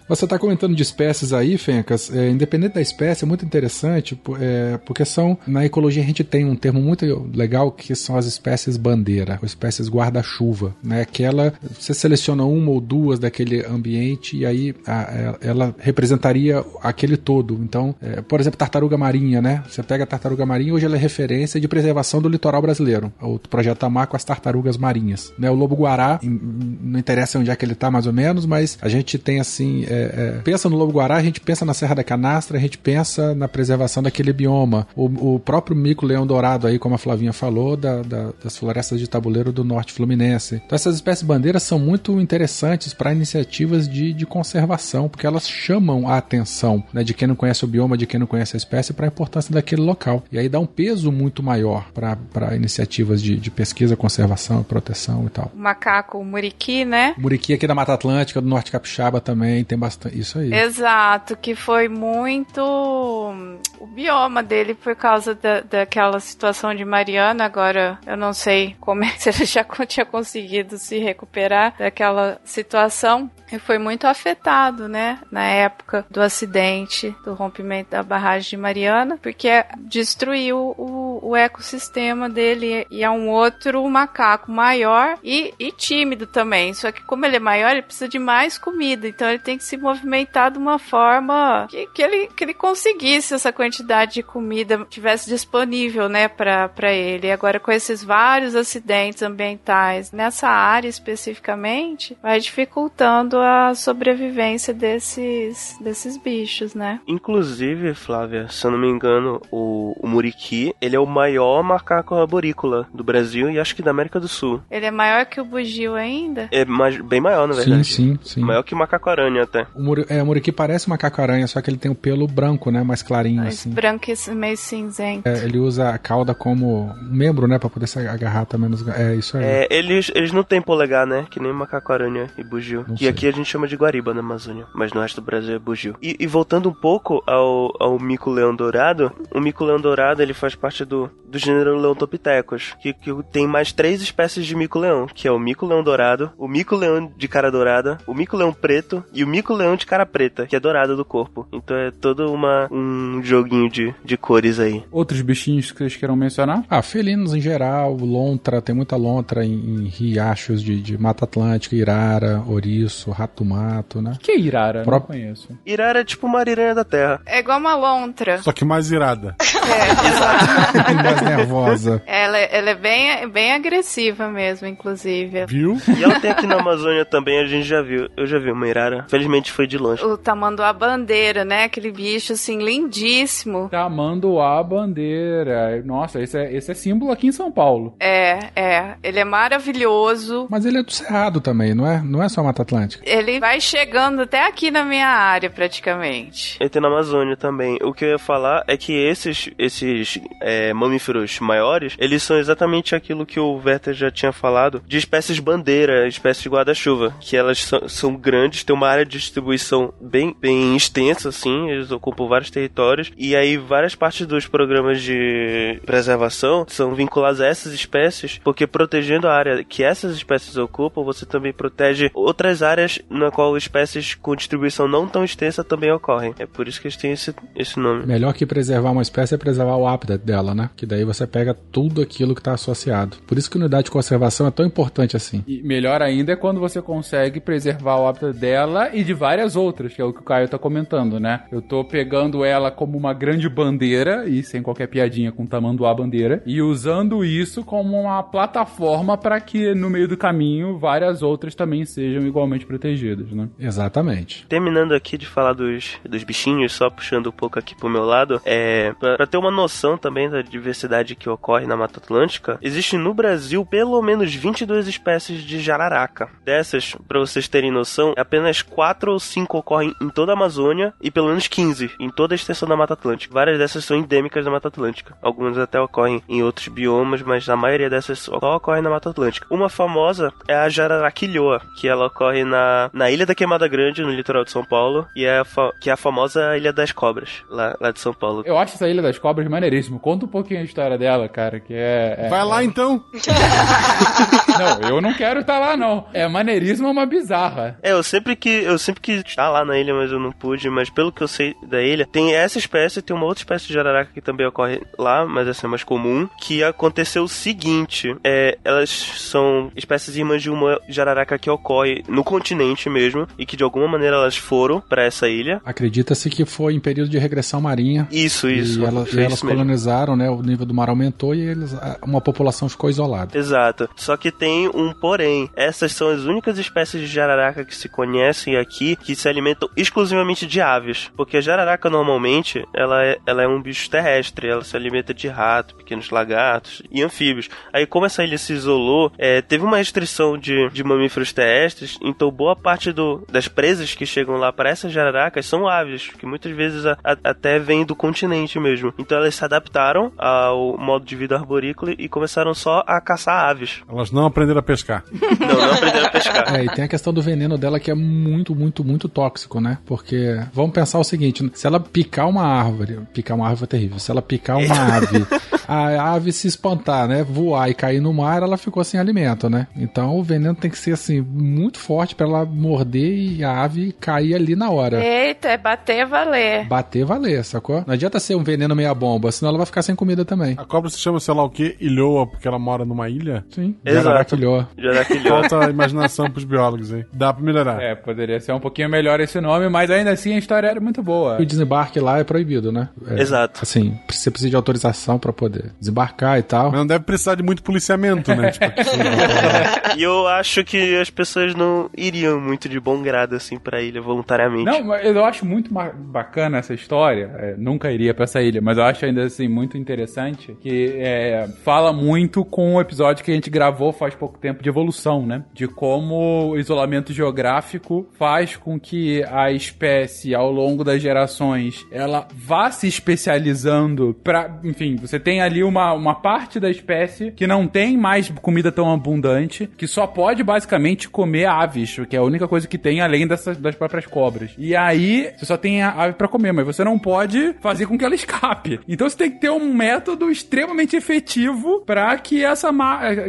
[0.08, 2.14] Você está comentando de espécies aí, Fencas.
[2.14, 5.38] É, independente da espécie, é muito interessante, é, porque são.
[5.46, 9.46] Na ecologia a gente tem um termo muito legal que são as espécies bandeira, ou
[9.46, 10.74] espécies guarda-chuva.
[10.82, 11.00] Né?
[11.02, 11.52] Aquela.
[11.78, 17.54] Você seleciona uma ou duas daquele ambiente e aí a- a- ela representaria aquele todo.
[17.62, 19.62] Então, é, por exemplo, tartaruga marinha, né?
[19.68, 23.12] Você pega a tartaruga marinha, hoje ela é referência de preservação do litoral brasileiro.
[23.20, 25.32] O projeto Tamar com as tartarugas marinhas.
[25.38, 25.50] Né?
[25.50, 29.18] O lobo-guará, não interessa onde é que ele tá mais ou menos, mas a gente
[29.18, 29.84] tem assim.
[29.88, 33.34] é, é, pensa no lobo-guará, a gente pensa na Serra da Canastra, a gente pensa
[33.34, 34.86] na preservação daquele bioma.
[34.94, 39.08] O, o próprio mico-leão dourado aí, como a Flavinha falou, da- da- das florestas de
[39.08, 40.60] tabuleiro do norte fluminense.
[40.64, 46.08] Então essas espécies bandeiras são muito interessantes para iniciativas de, de conservação, porque elas chamam
[46.08, 48.92] a atenção né, de quem não conhece o bioma, de quem não conhece a espécie,
[48.92, 50.22] para a importância daquele local.
[50.32, 55.26] E aí dá um peso muito maior para iniciativas de, de pesquisa, conservação e proteção
[55.26, 55.50] e tal.
[55.54, 57.14] O macaco o muriqui, né?
[57.16, 60.18] O Muriqui aqui da Mata Atlântica, do Norte Capixaba também, tem bastante.
[60.18, 60.52] Isso aí.
[60.52, 67.44] Exato, que foi muito o bioma dele por causa da, daquela situação de Mariana.
[67.44, 73.30] Agora eu não sei como é que ele já tinha conseguido se recuperar daquela situação.
[73.52, 79.18] E foi muito afetado, né, na época do acidente, do rompimento da barragem de Mariana,
[79.22, 86.26] porque destruiu o, o ecossistema dele e é um outro macaco maior e, e tímido
[86.26, 86.74] também.
[86.74, 89.64] Só que como ele é maior, ele precisa de mais comida, então ele tem que
[89.64, 94.84] se movimentar de uma forma que, que, ele, que ele conseguisse essa quantidade de comida
[94.88, 97.26] tivesse disponível, né, para ele.
[97.26, 105.76] E agora com esses vários acidentes ambientais nessa área especificamente, vai dificultando a sobrevivência desses,
[105.80, 107.00] desses bichos, né?
[107.06, 110.34] Inclusive, Flávia, se eu não me engano, o, o Muriqui,
[110.80, 114.60] ele é o maior macaco arborícola do Brasil e acho que da América do Sul.
[114.70, 116.48] Ele é maior que o bugio ainda?
[116.52, 117.84] É mais, bem maior, na Sim, verdade.
[117.84, 118.40] sim, sim.
[118.40, 119.66] Maior que o macaco-aranha até.
[119.74, 122.70] O, muri, é, o muriqui parece um macaco-aranha, só que ele tem o pelo branco,
[122.70, 122.82] né?
[122.82, 123.70] Mais clarinho, Mais assim.
[123.70, 125.28] branco e meio cinzento.
[125.28, 127.58] É, ele usa a cauda como membro, né?
[127.58, 128.86] Pra poder se agarrar também nos...
[128.88, 129.44] É, isso aí.
[129.44, 131.26] É, eles, eles não têm polegar, né?
[131.30, 132.84] Que nem macaco-aranha e bugio.
[132.86, 133.08] Não E sei.
[133.08, 135.96] aqui a gente chama de guariba na Amazônia, mas no resto do Brasil é bugio.
[136.02, 140.84] E, e voltando um pouco ao, ao mico-leão dourado, o mico-leão dourado ele faz parte
[140.84, 145.38] do, do gênero Leontopithecus, que, que tem mais três espécies de mico-leão, que é o
[145.38, 150.04] mico-leão dourado, o mico-leão de cara dourada, o mico-leão preto e o mico-leão de cara
[150.06, 151.46] preta, que é dourado do corpo.
[151.52, 154.82] Então é todo uma, um joguinho de, de cores aí.
[154.90, 156.64] Outros bichinhos que vocês queiram mencionar?
[156.68, 161.74] Ah, felinos em geral, lontra, tem muita lontra em, em riachos de, de Mata Atlântica,
[161.76, 164.16] Irara, Ouriço, Rato-Mato, né?
[164.20, 164.82] Que é Irara?
[164.82, 165.48] Pró- Não conheço.
[165.66, 167.20] Irara é tipo uma ariranha da terra.
[167.26, 168.38] É igual uma lontra.
[168.42, 169.36] Só que mais irada.
[171.02, 172.02] Mais nervosa.
[172.06, 175.46] Ela, ela é bem, bem agressiva mesmo, inclusive.
[175.46, 175.76] Viu?
[175.98, 178.08] E ela tem aqui na Amazônia também, a gente já viu.
[178.16, 179.06] Eu já vi uma irara.
[179.08, 180.04] Felizmente foi de longe.
[180.04, 181.64] O tamanduá bandeira, né?
[181.64, 183.68] Aquele bicho, assim, lindíssimo.
[183.70, 185.82] Tamanduá bandeira.
[185.84, 187.94] Nossa, esse é, esse é símbolo aqui em São Paulo.
[188.00, 188.94] É, é.
[189.02, 190.46] Ele é maravilhoso.
[190.50, 192.02] Mas ele é do Cerrado também, não é?
[192.02, 193.02] Não é só Mata Atlântica.
[193.06, 196.56] Ele vai chegando até aqui na minha área, praticamente.
[196.60, 197.78] Ele tem na Amazônia também.
[197.82, 202.94] O que eu ia falar é que esses, esses é, mamíferos maiores, eles são exatamente
[202.94, 207.88] aquilo que o Werther já tinha falado, de espécies bandeira, espécies guarda-chuva, que elas são,
[207.88, 213.12] são grandes, têm uma área de distribuição bem, bem extensa, assim, eles ocupam vários territórios,
[213.16, 219.28] e aí várias partes dos programas de preservação são vinculadas a essas espécies, porque protegendo
[219.28, 224.34] a área que essas espécies ocupam, você também protege outras áreas na qual espécies com
[224.34, 226.34] distribuição não tão extensa também ocorrem.
[226.38, 228.06] É por isso que eles têm esse, esse nome.
[228.06, 230.70] Melhor que preservar uma espécie é preservar o hábitat dela, né?
[230.74, 233.18] Que daí você pega tudo aquilo que está associado.
[233.26, 235.44] Por isso que unidade de conservação é tão importante assim.
[235.46, 239.92] E melhor ainda é quando você consegue preservar o hábitat dela e de várias outras,
[239.92, 241.44] que é o que o Caio tá comentando, né?
[241.52, 246.42] Eu tô pegando ela como uma grande bandeira, e sem qualquer piadinha com tamanduá bandeira,
[246.46, 251.84] e usando isso como uma plataforma para que no meio do caminho várias outras também
[251.84, 253.48] sejam igualmente protegidas, né?
[253.58, 254.46] Exatamente.
[254.48, 258.40] Terminando aqui de falar dos, dos bichinhos, só puxando um pouco aqui pro meu lado,
[258.44, 262.96] é pra, pra ter uma noção também da diversidade que ocorre na Mata Atlântica, existe
[262.96, 266.28] no Brasil pelo menos 22 espécies de jararaca.
[266.44, 271.10] Dessas, pra vocês terem noção, apenas 4 ou 5 ocorrem em toda a Amazônia e
[271.10, 273.34] pelo menos 15 em toda a extensão da Mata Atlântica.
[273.34, 275.16] Várias dessas são endêmicas da Mata Atlântica.
[275.20, 279.48] Algumas até ocorrem em outros biomas, mas a maioria dessas só ocorre na Mata Atlântica.
[279.50, 284.12] Uma famosa é a jararaquilhoa, que ela ocorre na, na Ilha da Queimada Grande, no
[284.12, 285.42] litoral de São Paulo, e é
[285.80, 288.44] que é a famosa Ilha das Cobras, lá, lá de São Paulo.
[288.46, 289.98] Eu acho essa Ilha das Cobras maneiríssimo.
[289.98, 292.26] Conta um pouquinho a história dela, cara, que é...
[292.26, 293.02] é- Vai lá então.
[294.58, 296.06] Não, eu não quero estar lá, não.
[296.12, 297.78] É maneiríssimo, é uma bizarra.
[297.82, 300.68] É, eu sempre que eu sempre quis estar lá na ilha, mas eu não pude.
[300.70, 303.74] Mas pelo que eu sei da ilha, tem essa espécie, tem uma outra espécie de
[303.74, 306.28] jararaca que também ocorre lá, mas essa é mais comum.
[306.40, 312.22] Que aconteceu o seguinte: é, elas são espécies irmãs de uma jararaca que ocorre no
[312.24, 315.60] continente mesmo e que de alguma maneira elas foram pra essa ilha.
[315.64, 318.06] Acredita-se que foi em período de regressão marinha.
[318.10, 318.80] Isso, isso.
[318.80, 319.48] E, ela- e elas isso mesmo.
[319.60, 320.28] colonizaram, né?
[320.30, 323.36] O nível do mar aumentou e eles, uma população ficou isolada.
[323.36, 323.88] Exato.
[323.96, 324.43] Só que tem
[324.74, 325.50] um porém.
[325.56, 330.46] Essas são as únicas espécies de jararaca que se conhecem aqui que se alimentam exclusivamente
[330.46, 331.10] de aves.
[331.16, 334.48] Porque a jararaca normalmente ela é, ela é um bicho terrestre.
[334.48, 337.48] Ela se alimenta de rato, pequenos lagartos e anfíbios.
[337.72, 341.98] Aí, como essa ilha se isolou, é, teve uma restrição de, de mamíferos terrestres.
[342.02, 346.26] Então, boa parte do, das presas que chegam lá para essas jararacas são aves, que
[346.26, 348.92] muitas vezes a- a- até vêm do continente mesmo.
[348.98, 353.82] Então, elas se adaptaram ao modo de vida arborícola e começaram só a caçar aves.
[353.88, 355.04] Elas não aprenderam a pescar.
[355.38, 356.54] Não, não aprenderam a pescar.
[356.56, 359.78] É, e tem a questão do veneno dela que é muito, muito, muito tóxico, né?
[359.86, 363.98] Porque vamos pensar o seguinte: se ela picar uma árvore, picar uma árvore é terrível.
[363.98, 365.26] Se ela picar uma ave,
[365.68, 367.22] a ave se espantar, né?
[367.22, 369.68] Voar e cair no mar, ela ficou sem alimento, né?
[369.76, 373.92] Então o veneno tem que ser assim, muito forte pra ela morder e a ave
[373.92, 375.04] cair ali na hora.
[375.04, 376.66] Eita, é bater valer.
[376.66, 377.84] Bater valer, sacou?
[377.86, 380.54] Não adianta ser um veneno meia bomba, senão ela vai ficar sem comida também.
[380.58, 383.44] A cobra se chama, sei lá o que, ilhoa, porque ela mora numa ilha.
[383.50, 383.76] Sim.
[383.84, 384.23] Exato.
[384.24, 384.64] Jaraquilhó.
[384.76, 385.48] Jaraquilhó.
[385.48, 387.04] Falta imaginação pros biólogos aí.
[387.12, 387.82] Dá pra melhorar.
[387.82, 391.02] É, poderia ser um pouquinho melhor esse nome, mas ainda assim a história era muito
[391.02, 391.40] boa.
[391.40, 392.88] O desembarque lá é proibido, né?
[393.08, 393.60] É, Exato.
[393.62, 396.70] Assim, você precisa de autorização pra poder desembarcar e tal.
[396.70, 398.50] Mas não deve precisar de muito policiamento, né?
[398.50, 398.64] Tipo,
[399.96, 404.00] E eu acho que as pessoas não iriam muito de bom grado, assim, pra ilha
[404.00, 404.64] voluntariamente.
[404.64, 407.30] Não, mas eu acho muito bacana essa história.
[407.38, 411.48] É, nunca iria pra essa ilha, mas eu acho ainda assim muito interessante que é,
[411.64, 415.44] fala muito com o episódio que a gente gravou faz pouco tempo de evolução, né?
[415.52, 422.26] De como o isolamento geográfico faz com que a espécie, ao longo das gerações, ela
[422.34, 424.60] vá se especializando pra.
[424.64, 428.92] Enfim, você tem ali uma, uma parte da espécie que não tem mais comida tão
[428.92, 433.26] abundante, que só pode basicamente comer aves, que é a única coisa que tem além
[433.26, 434.52] dessas, das próprias cobras.
[434.58, 437.98] E aí, você só tem a ave pra comer, mas você não pode fazer com
[437.98, 438.80] que ela escape.
[438.88, 442.70] Então você tem que ter um método extremamente efetivo pra que essa,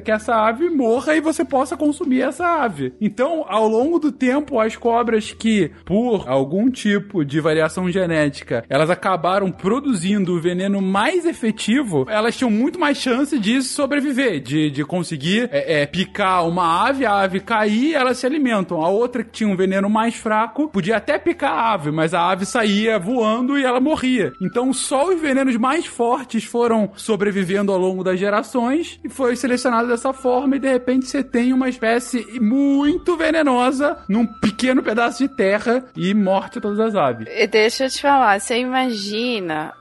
[0.03, 2.93] que essa ave morra e você possa consumir essa ave.
[2.99, 8.89] Então, ao longo do tempo, as cobras que, por algum tipo de variação genética, elas
[8.89, 14.83] acabaram produzindo o veneno mais efetivo, elas tinham muito mais chance de sobreviver, de, de
[14.83, 18.81] conseguir é, é, picar uma ave, a ave cair, elas se alimentam.
[18.81, 22.29] A outra que tinha um veneno mais fraco, podia até picar a ave, mas a
[22.29, 24.33] ave saía voando e ela morria.
[24.41, 29.87] Então só os venenos mais fortes foram sobrevivendo ao longo das gerações e foi selecionado
[29.87, 35.33] dessa forma e de repente você tem uma espécie muito venenosa num pequeno pedaço de
[35.33, 37.27] terra e morte todas as aves.
[37.29, 39.73] E Deixa eu te falar, você imagina,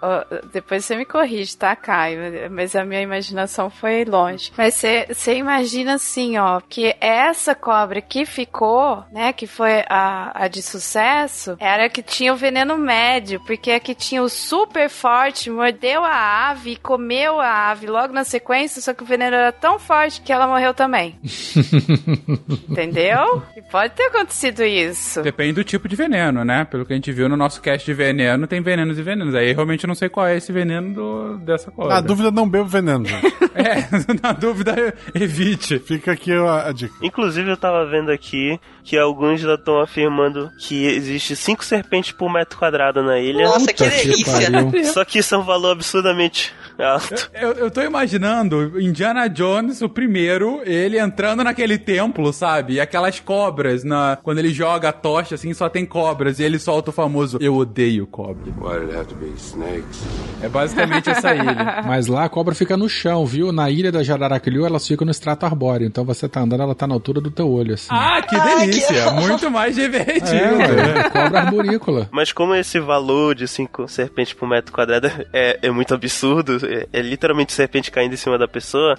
[0.53, 2.51] depois você me corrige, tá, Caio?
[2.51, 4.53] Mas a minha imaginação foi longe.
[4.57, 10.45] Mas você, você imagina assim, ó, que essa cobra que ficou, né, que foi a,
[10.45, 14.89] a de sucesso, era que tinha o veneno médio, porque a que tinha o super
[14.89, 19.53] forte mordeu a ave comeu a ave logo na sequência, só que o veneno era
[19.53, 21.17] tão forte que ela morreu também.
[22.69, 23.43] Entendeu?
[23.57, 25.23] E pode ter acontecido isso.
[25.23, 26.65] Depende do tipo de veneno, né?
[26.65, 29.35] Pelo que a gente viu no nosso cast de veneno, tem venenos e venenos.
[29.35, 31.95] Aí realmente eu não sei qual é esse veneno do- dessa cobra.
[31.95, 33.05] na dúvida, não beba veneno.
[33.57, 33.87] É,
[34.21, 34.75] na dúvida,
[35.15, 35.79] evite.
[35.79, 36.93] Fica aqui a, a dica.
[37.01, 42.31] Inclusive, eu tava vendo aqui que alguns já estão afirmando que existe cinco serpentes por
[42.33, 43.45] metro quadrado na ilha.
[43.45, 44.93] Nossa, que Puta que delícia.
[44.93, 47.31] Só que isso é um valor absurdamente alto.
[47.33, 52.74] Eu, eu tô imaginando Indiana Jones, o primeiro, ele entrando naquele templo, sabe?
[52.74, 56.38] E aquelas cobras, na, quando ele joga a tocha, assim, só tem cobras.
[56.38, 58.52] E ele solta o famoso Eu odeio cobra.
[58.61, 60.02] Why did it have to be snakes?
[60.42, 61.82] É basicamente essa ilha.
[61.86, 63.52] Mas lá a cobra fica no chão, viu?
[63.52, 65.86] Na ilha da Jararaquilhu, elas ficam no extrato arbóreo.
[65.86, 67.88] Então você tá andando, ela tá na altura do teu olho, assim.
[67.90, 69.05] Ah, que Ai, delícia!
[69.05, 70.34] que- Muito mais divertido.
[70.34, 72.09] é, ué, cobra arborícola.
[72.12, 76.86] Mas como esse valor de cinco serpentes por metro quadrado é, é muito absurdo, é,
[76.92, 78.96] é literalmente serpente caindo em cima da pessoa,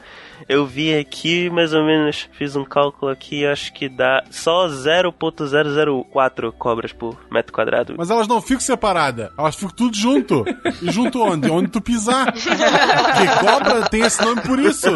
[0.50, 6.52] eu vi aqui, mais ou menos, fiz um cálculo aqui, acho que dá só 0.004
[6.52, 7.96] cobras por metro quadrado.
[7.98, 9.30] Mas elas não ficam separadas.
[9.38, 10.46] Elas ficam tudo junto.
[10.82, 11.50] E junto onde?
[11.50, 12.32] Onde tu pisar.
[12.34, 14.90] Porque cobra tem esse nome por isso.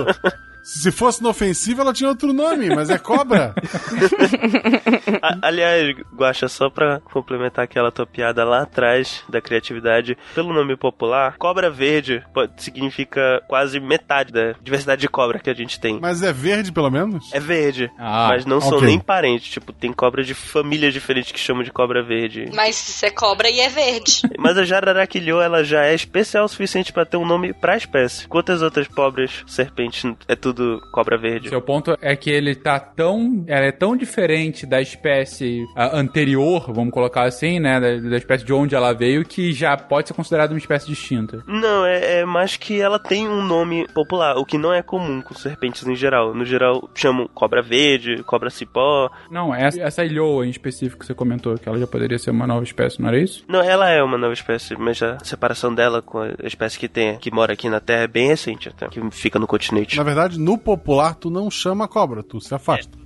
[0.64, 3.54] Se fosse inofensiva, ela tinha outro nome, mas é cobra.
[5.22, 10.76] A- aliás, Guaxa, só pra complementar aquela tua piada lá atrás da criatividade, pelo nome
[10.76, 16.00] popular, cobra verde pode, significa quase metade da diversidade de cobra que a gente tem.
[16.00, 17.30] Mas é verde, pelo menos?
[17.34, 18.88] É verde, Ah, mas não são ok.
[18.88, 19.50] nem parentes.
[19.50, 22.50] Tipo, tem cobra de famílias diferentes que chamam de cobra verde.
[22.54, 24.22] Mas isso é cobra e é verde.
[24.38, 28.28] Mas a jararaquilhô, ela já é especial o suficiente pra ter um nome pra espécie.
[28.28, 30.49] Quantas outras pobres serpentes é tudo
[30.92, 31.50] cobra verde?
[31.50, 33.44] Seu ponto é que ele tá tão.
[33.48, 37.80] Ela é tão diferente da espécie ah, anterior, vamos colocar assim, né?
[37.80, 41.44] Da, da espécie de onde ela veio, que já pode ser considerada uma espécie distinta.
[41.48, 45.22] Não, é, é mais que ela tem um nome popular, o que não é comum
[45.22, 46.34] com serpentes em geral.
[46.34, 49.10] No geral, chamam cobra verde, cobra cipó.
[49.30, 52.48] Não, essa, essa ilhoa em específico que você comentou, que ela já poderia ser uma
[52.48, 53.44] nova espécie, não era isso?
[53.48, 57.18] Não, ela é uma nova espécie, mas a separação dela com a espécie que tem,
[57.18, 59.98] que mora aqui na Terra, é bem recente até, que fica no continente.
[59.98, 62.98] Na verdade, no popular, tu não chama cobra, tu se afasta.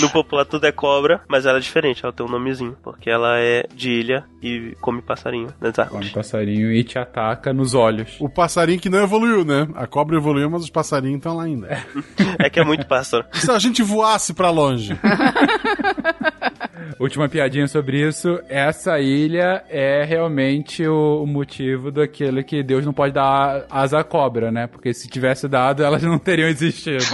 [0.00, 3.38] No popular tudo é cobra, mas ela é diferente, ela tem um nomezinho, porque ela
[3.38, 6.10] é de ilha e come passarinho nas Come árvores.
[6.12, 8.16] passarinho e te ataca nos olhos.
[8.18, 9.68] O passarinho que não evoluiu, né?
[9.74, 11.84] A cobra evoluiu, mas os passarinhos estão lá ainda.
[12.38, 13.24] É que é muito pássaro.
[13.34, 14.98] E se a gente voasse pra longe?
[16.98, 18.38] Última piadinha sobre isso.
[18.48, 24.04] Essa ilha é realmente o, o motivo daquele que Deus não pode dar asa à
[24.04, 24.66] cobra, né?
[24.66, 27.04] Porque se tivesse dado, elas não teriam existido.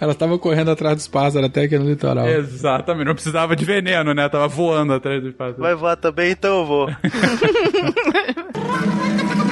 [0.00, 2.28] Ela tava correndo atrás dos pássaros até aqui no litoral.
[2.28, 3.06] Exatamente.
[3.06, 4.28] Não precisava de veneno, né?
[4.28, 5.58] Tava voando atrás dos pássaros.
[5.58, 6.88] Vai voar também, então eu vou.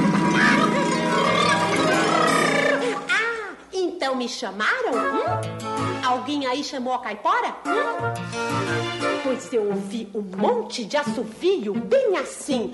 [4.06, 4.92] Não me chamaram?
[4.92, 6.06] Hum?
[6.06, 7.48] Alguém aí chamou a caipora?
[7.66, 9.20] Hum?
[9.24, 12.72] Pois eu ouvi um monte de assovio bem assim.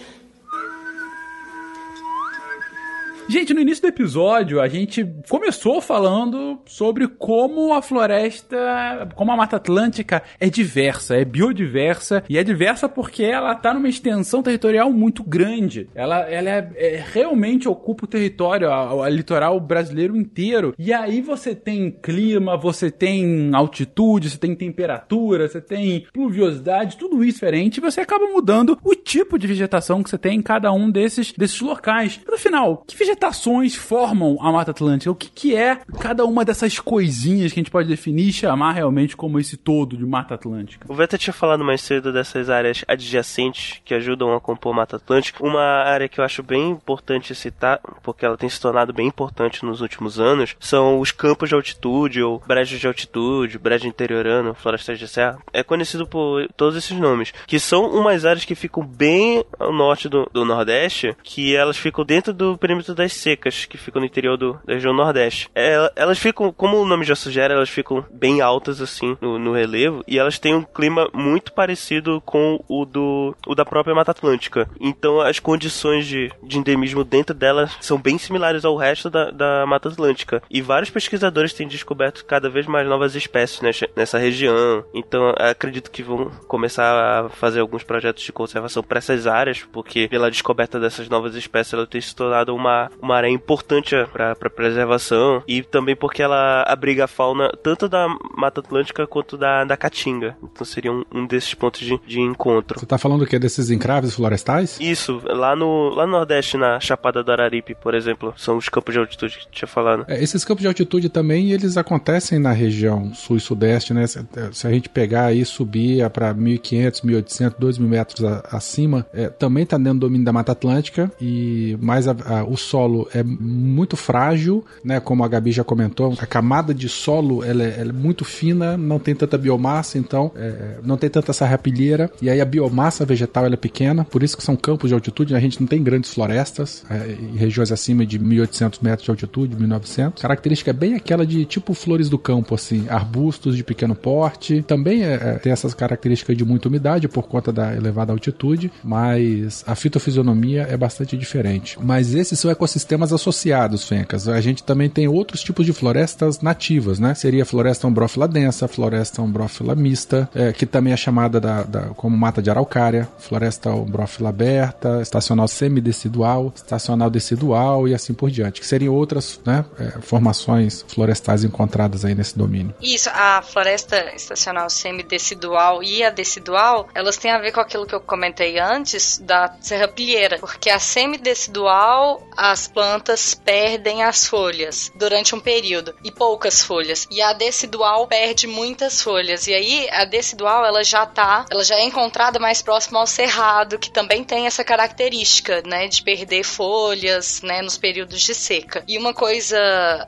[3.29, 9.37] Gente, no início do episódio, a gente começou falando sobre como a floresta, como a
[9.37, 14.93] Mata Atlântica é diversa, é biodiversa, e é diversa porque ela está numa extensão territorial
[14.93, 15.89] muito grande.
[15.95, 20.75] Ela, ela é, é, realmente ocupa o território, a, litoral brasileiro inteiro.
[20.79, 27.23] E aí você tem clima, você tem altitude, você tem temperatura, você tem pluviosidade, tudo
[27.23, 30.73] isso diferente, e você acaba mudando o tipo de vegetação que você tem em cada
[30.73, 32.21] um desses, desses locais.
[32.29, 35.11] No final, que vegetação vegetações formam a Mata Atlântica?
[35.11, 38.73] O que, que é cada uma dessas coisinhas que a gente pode definir e chamar
[38.73, 40.91] realmente como esse todo de Mata Atlântica?
[40.91, 44.97] O Veta tinha falado mais cedo dessas áreas adjacentes que ajudam a compor a Mata
[44.97, 45.45] Atlântica.
[45.45, 49.65] Uma área que eu acho bem importante citar, porque ela tem se tornado bem importante
[49.65, 54.99] nos últimos anos, são os campos de altitude ou brejos de altitude, brejo interiorano, florestas
[54.99, 55.39] de serra.
[55.53, 60.09] É conhecido por todos esses nomes, que são umas áreas que ficam bem ao norte
[60.09, 64.37] do, do Nordeste, que elas ficam dentro do perímetro das secas que ficam no interior
[64.37, 65.51] do, da região Nordeste.
[65.55, 69.53] É, elas ficam, como o nome já sugere, elas ficam bem altas assim no, no,
[69.53, 74.13] relevo e elas têm um clima muito parecido com o do o da própria Mata
[74.13, 74.69] Atlântica.
[74.81, 79.67] Então as condições de, de endemismo dentro delas são bem similares ao resto da, da
[79.67, 80.43] Mata Atlântica.
[80.49, 84.85] E vários pesquisadores têm descoberto cada vez mais novas espécies nessa, nessa região.
[84.95, 90.07] Então acredito que vão começar a fazer alguns projetos de conservação para essas áreas, porque
[90.09, 95.43] pela descoberta dessas novas espécies ela tem se tornado uma, uma área importante para preservação
[95.47, 100.37] e também porque ela abriga a fauna tanto da Mata Atlântica quanto da, da Caatinga.
[100.43, 102.79] Então seria um, um desses pontos de, de encontro.
[102.79, 103.39] Você tá falando o que?
[103.39, 104.79] Desses encraves florestais?
[104.81, 108.95] Isso, lá no, lá no Nordeste, na Chapada do Araripe, por exemplo, são os campos
[108.95, 110.05] de altitude que tinha falado.
[110.09, 114.07] É, esses campos de altitude também, eles acontecem na região sul e sudeste, né?
[114.07, 119.29] Se, se a gente pegar e subir para 1.500, 1.800, 2.000 metros a, acima, é,
[119.29, 123.09] também tá dentro do domínio da Mata Atlântica e mais a, a, o solo solo
[123.15, 124.99] é muito frágil, né?
[124.99, 128.77] Como a Gabi já comentou, a camada de solo ela é, ela é muito fina,
[128.77, 133.47] não tem tanta biomassa, então é, não tem tanta serrapilheira e aí a biomassa vegetal
[133.47, 135.35] é pequena, por isso que são campos de altitude.
[135.35, 139.57] A gente não tem grandes florestas é, em regiões acima de 1.800 metros de altitude,
[139.57, 140.13] 1.900.
[140.19, 144.63] A característica é bem aquela de tipo flores do campo, assim, arbustos de pequeno porte.
[144.63, 149.63] Também é, é, tem essas características de muita umidade por conta da elevada altitude, mas
[149.67, 151.79] a fitofisionomia é bastante diferente.
[151.81, 154.27] Mas esses são ecossistemas ecossistemas associados, Fencas.
[154.29, 157.15] A gente também tem outros tipos de florestas nativas, né?
[157.15, 161.81] Seria a floresta umbrófila densa, floresta umbrófila mista, é, que também é chamada da, da,
[161.89, 168.61] como mata de araucária, floresta umbrófila aberta, estacional semidecidual, estacional decidual e assim por diante,
[168.61, 172.75] que seriam outras né, é, formações florestais encontradas aí nesse domínio.
[172.81, 177.95] Isso, a floresta estacional semidecidual e a decidual, elas têm a ver com aquilo que
[177.95, 182.27] eu comentei antes da serrapilheira, porque a semidecidual,
[182.63, 187.09] as plantas perdem as folhas durante um período e poucas folhas.
[187.11, 189.49] E a decidual perde muitas folhas.
[189.49, 193.81] E aí a decidual ela já tá, ela já é encontrada mais próximo ao cerrado,
[193.81, 198.85] que também tem essa característica, né, de perder folhas, né, nos períodos de seca.
[198.87, 199.59] E uma coisa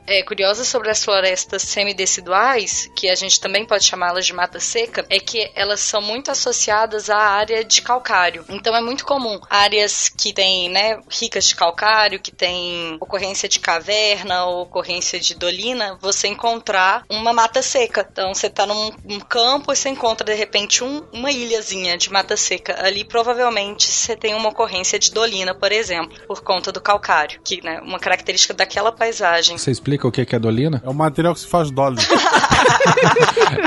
[0.06, 5.04] é, curiosa sobre as florestas semideciduais, que a gente também pode chamá-las de mata seca,
[5.10, 8.44] é que elas são muito associadas à área de calcário.
[8.48, 13.48] Então é muito comum áreas que têm, né, ricas de calcário, que tem tem ocorrência
[13.48, 18.06] de caverna ou ocorrência de dolina, você encontrar uma mata seca.
[18.12, 22.12] Então você tá num, num campo e você encontra de repente um, uma ilhazinha de
[22.12, 22.84] mata seca.
[22.84, 27.64] Ali provavelmente você tem uma ocorrência de dolina, por exemplo, por conta do calcário, que
[27.64, 29.56] né, uma característica daquela paisagem.
[29.56, 30.82] Você explica o que é dolina?
[30.84, 32.02] É o material que se faz dolly.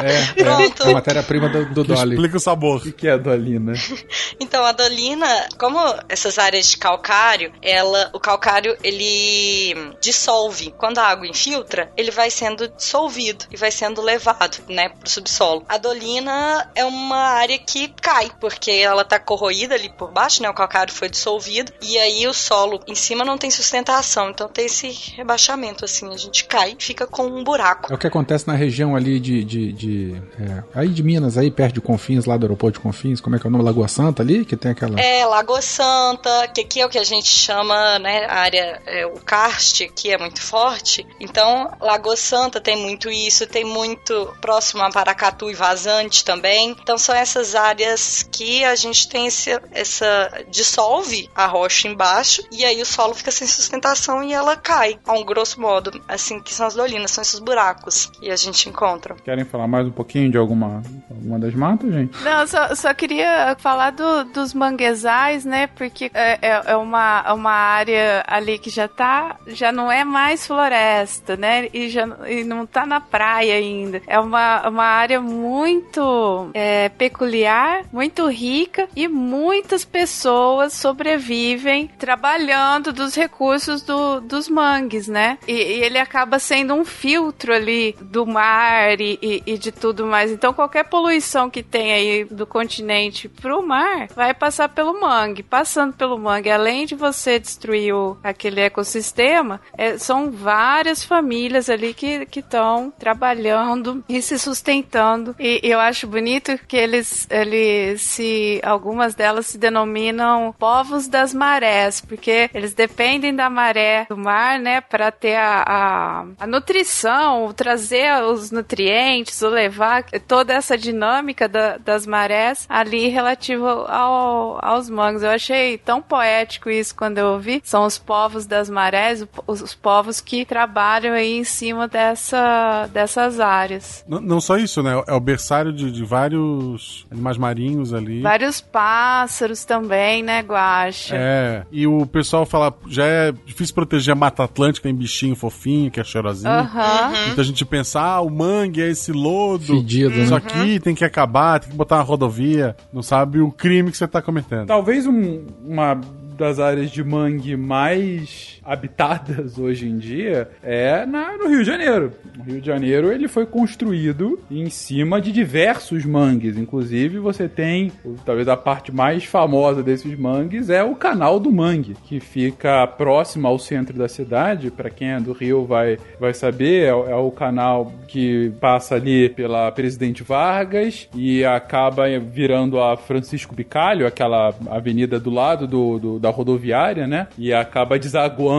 [0.04, 2.14] é, é, é a matéria-prima do, do dolly.
[2.14, 2.86] Explica o sabor.
[2.86, 3.74] O que é a dolina?
[4.40, 10.74] então a dolina, como essas áreas de calcário, ela, o calcário ele dissolve.
[10.78, 15.66] Quando a água infiltra, ele vai sendo dissolvido e vai sendo levado, né, pro subsolo.
[15.68, 20.50] A dolina é uma área que cai, porque ela tá corroída ali por baixo, né,
[20.50, 24.66] o calcário foi dissolvido, e aí o solo em cima não tem sustentação, então tem
[24.66, 27.92] esse rebaixamento, assim, a gente cai e fica com um buraco.
[27.92, 30.22] É o que acontece na região ali de, de, de de.
[30.40, 33.40] É, aí de Minas, aí perto de Confins, lá do aeroporto de Confins, como é
[33.40, 33.64] que é o nome?
[33.64, 35.00] Lagoa Santa ali, que tem aquela.
[35.00, 39.06] É, Lagoa Santa, que aqui é o que a gente chama, né, a área, é,
[39.06, 41.06] o karst aqui é muito forte.
[41.20, 46.76] Então, Lagoa Santa tem muito isso, tem muito próximo a Paracatu e Vazante também.
[46.82, 50.46] Então, são essas áreas que a gente tem esse, essa.
[50.50, 55.14] dissolve a rocha embaixo e aí o solo fica sem sustentação e ela cai, a
[55.14, 56.02] um grosso modo.
[56.08, 59.16] Assim que são as dolinas, são esses buracos que a gente encontra.
[59.16, 62.18] Querem falar mais um pouquinho de alguma, alguma das matas, gente?
[62.24, 65.68] Não, só, só queria falar do, dos manguezais, né?
[65.68, 70.04] Porque é, é, é uma, é uma área ali que já tá, já não é
[70.04, 71.70] mais floresta, né?
[71.74, 74.02] E, já, e não tá na praia ainda.
[74.08, 83.16] É uma, uma área muito é, peculiar, muito rica e muitas pessoas sobrevivem trabalhando dos
[83.16, 85.38] recursos do, dos mangues, né?
[85.48, 90.06] E, e ele acaba sendo um filtro ali do mar e, e, e de tudo
[90.06, 90.32] mais.
[90.32, 95.44] Então qualquer poluição que tem aí do continente pro mar vai passar pelo mangue.
[95.44, 101.94] Passando pelo mangue, além de você destruir o, aquele ecossistema, é, são várias famílias ali
[101.94, 105.36] que estão trabalhando e se sustentando.
[105.40, 108.62] E eu acho bonito que eles, eles se.
[108.64, 114.82] Algumas delas se denominam povos das marés, porque eles dependem da maré do mar, né,
[114.82, 121.78] para ter a, a, a nutrição, trazer os nutrientes, ou levar toda essa dinâmica da,
[121.78, 125.24] das marés ali relativo ao, aos mangues.
[125.24, 127.62] Eu achei tão poético isso quando eu ouvi.
[127.64, 133.40] São os povos das marés, os, os povos que trabalham aí em cima dessa, dessas
[133.40, 134.04] áreas.
[134.08, 135.02] Não, não só isso, né?
[135.08, 138.22] É o berçário de, de vários animais marinhos ali.
[138.22, 141.16] Vários pássaros também, né, Guaxa?
[141.16, 145.92] É, e o pessoal fala, já é difícil proteger a Mata Atlântica, tem bichinho fofinho,
[145.92, 146.52] que é cheirosinho.
[146.52, 147.12] Aham.
[147.32, 149.66] Então a gente pensa, ah, o mangue é esse lodo.
[149.78, 150.24] Fedido, né?
[150.24, 152.76] Isso aqui tem que acabar, tem que botar uma rodovia.
[152.92, 154.68] Não sabe o crime que você tá cometendo.
[154.68, 156.00] Talvez um- uma
[156.38, 162.12] das áreas de mangue mais habitadas hoje em dia é na, no Rio de Janeiro.
[162.40, 166.58] O Rio de Janeiro ele foi construído em cima de diversos mangues.
[166.58, 167.92] Inclusive você tem,
[168.26, 173.48] talvez a parte mais famosa desses mangues é o Canal do Mangue, que fica próximo
[173.48, 174.70] ao centro da cidade.
[174.70, 178.96] Para quem é do Rio vai, vai saber, é, o- é o canal que passa
[178.96, 186.00] ali pela Presidente Vargas e acaba virando a Francisco Bicalho, aquela avenida do lado do,
[186.00, 187.28] do- da rodoviária, né?
[187.38, 188.57] E acaba desaguando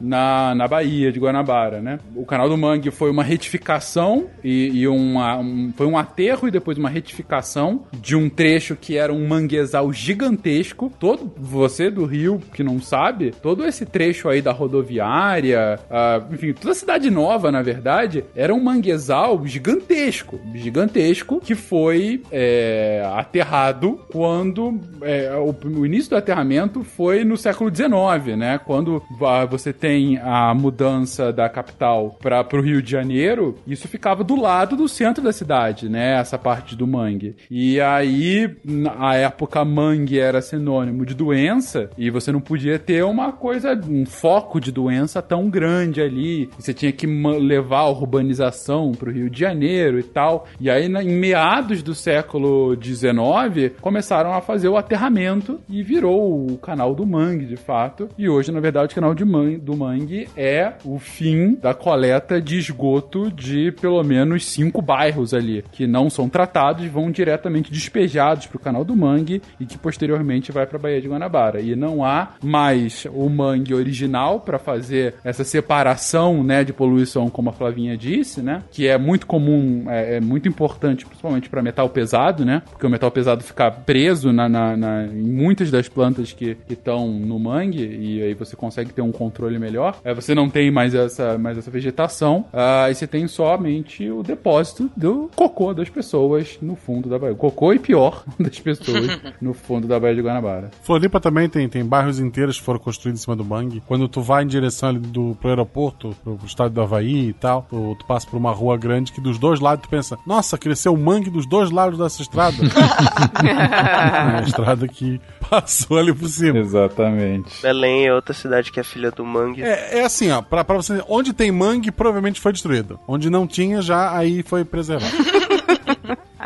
[0.00, 1.98] na, na Baía de Guanabara, né?
[2.14, 6.50] O canal do Mangue foi uma retificação e, e uma, um- foi um aterro e
[6.50, 10.92] depois uma retificação de um trecho que era um manguezal gigantesco.
[10.98, 16.52] Todo você do Rio que não sabe, todo esse trecho aí da rodoviária, ah, enfim,
[16.52, 24.00] toda a cidade nova, na verdade, era um manguezal gigantesco, gigantesco que foi é, aterrado
[24.10, 28.58] quando é, o, o início do aterramento foi no século XIX, né?
[28.58, 29.02] Quando
[29.46, 34.76] você tem a mudança da capital para o Rio de Janeiro, isso ficava do lado
[34.76, 36.18] do centro da cidade, né?
[36.18, 37.36] Essa parte do mangue.
[37.50, 43.32] E aí, na época, mangue era sinônimo de doença e você não podia ter uma
[43.32, 46.48] coisa, um foco de doença tão grande ali.
[46.58, 50.46] Você tinha que levar a urbanização para o Rio de Janeiro e tal.
[50.60, 56.46] E aí, na- em meados do século XIX, começaram a fazer o aterramento e virou
[56.46, 58.08] o canal do Mangue, de fato.
[58.18, 62.40] E hoje, na verdade, o canal de Man- do Mangue é o fim da coleta
[62.40, 68.46] de esgoto de pelo menos cinco bairros ali, que não são tratados vão diretamente despejados
[68.46, 71.60] para o canal do Mangue e que posteriormente vai para a Baía de Guanabara.
[71.60, 77.50] E não há mais o mangue original para fazer essa separação, né, de poluição, como
[77.50, 81.88] a Flavinha disse, né, que é muito comum, é, é muito importante, principalmente para metal
[81.88, 86.32] pesado, né, porque o metal pesado fica preso na, na- na- em muitas das plantas
[86.32, 89.98] que estão no mangue e aí você consegue ter um controle melhor.
[90.04, 94.22] É, você não tem mais essa, mais essa vegetação, ah, e você tem somente o
[94.22, 97.34] depósito do cocô das pessoas no fundo da Baía.
[97.34, 100.70] Cocô e pior das pessoas no fundo da Baía de Guanabara.
[100.82, 103.82] Floripa também tem, tem bairros inteiros que foram construídos em cima do mangue.
[103.86, 107.32] Quando tu vai em direção ali do, pro aeroporto, pro, pro estádio do Havaí e
[107.32, 110.56] tal, tu, tu passa por uma rua grande que dos dois lados tu pensa, nossa,
[110.56, 112.56] cresceu um mangue dos dois lados dessa estrada.
[113.44, 116.58] é a estrada que passou ali por cima.
[116.58, 117.62] Exatamente.
[117.62, 119.62] Belém é outra cidade que é filha do Mangue.
[119.62, 121.02] É, é assim, ó, pra, pra você.
[121.08, 122.98] Onde tem mangue, provavelmente foi destruído.
[123.06, 125.14] Onde não tinha, já aí foi preservado.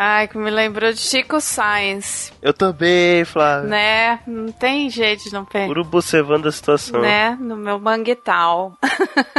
[0.05, 3.71] Ai, que me lembrou de Chico Science, Eu também, Flávio.
[3.71, 4.19] né?
[4.27, 5.69] Não tem jeito de não pegar.
[5.69, 7.01] Urubu cevando a situação.
[7.01, 7.39] Né?
[7.41, 8.77] No meu manguetal.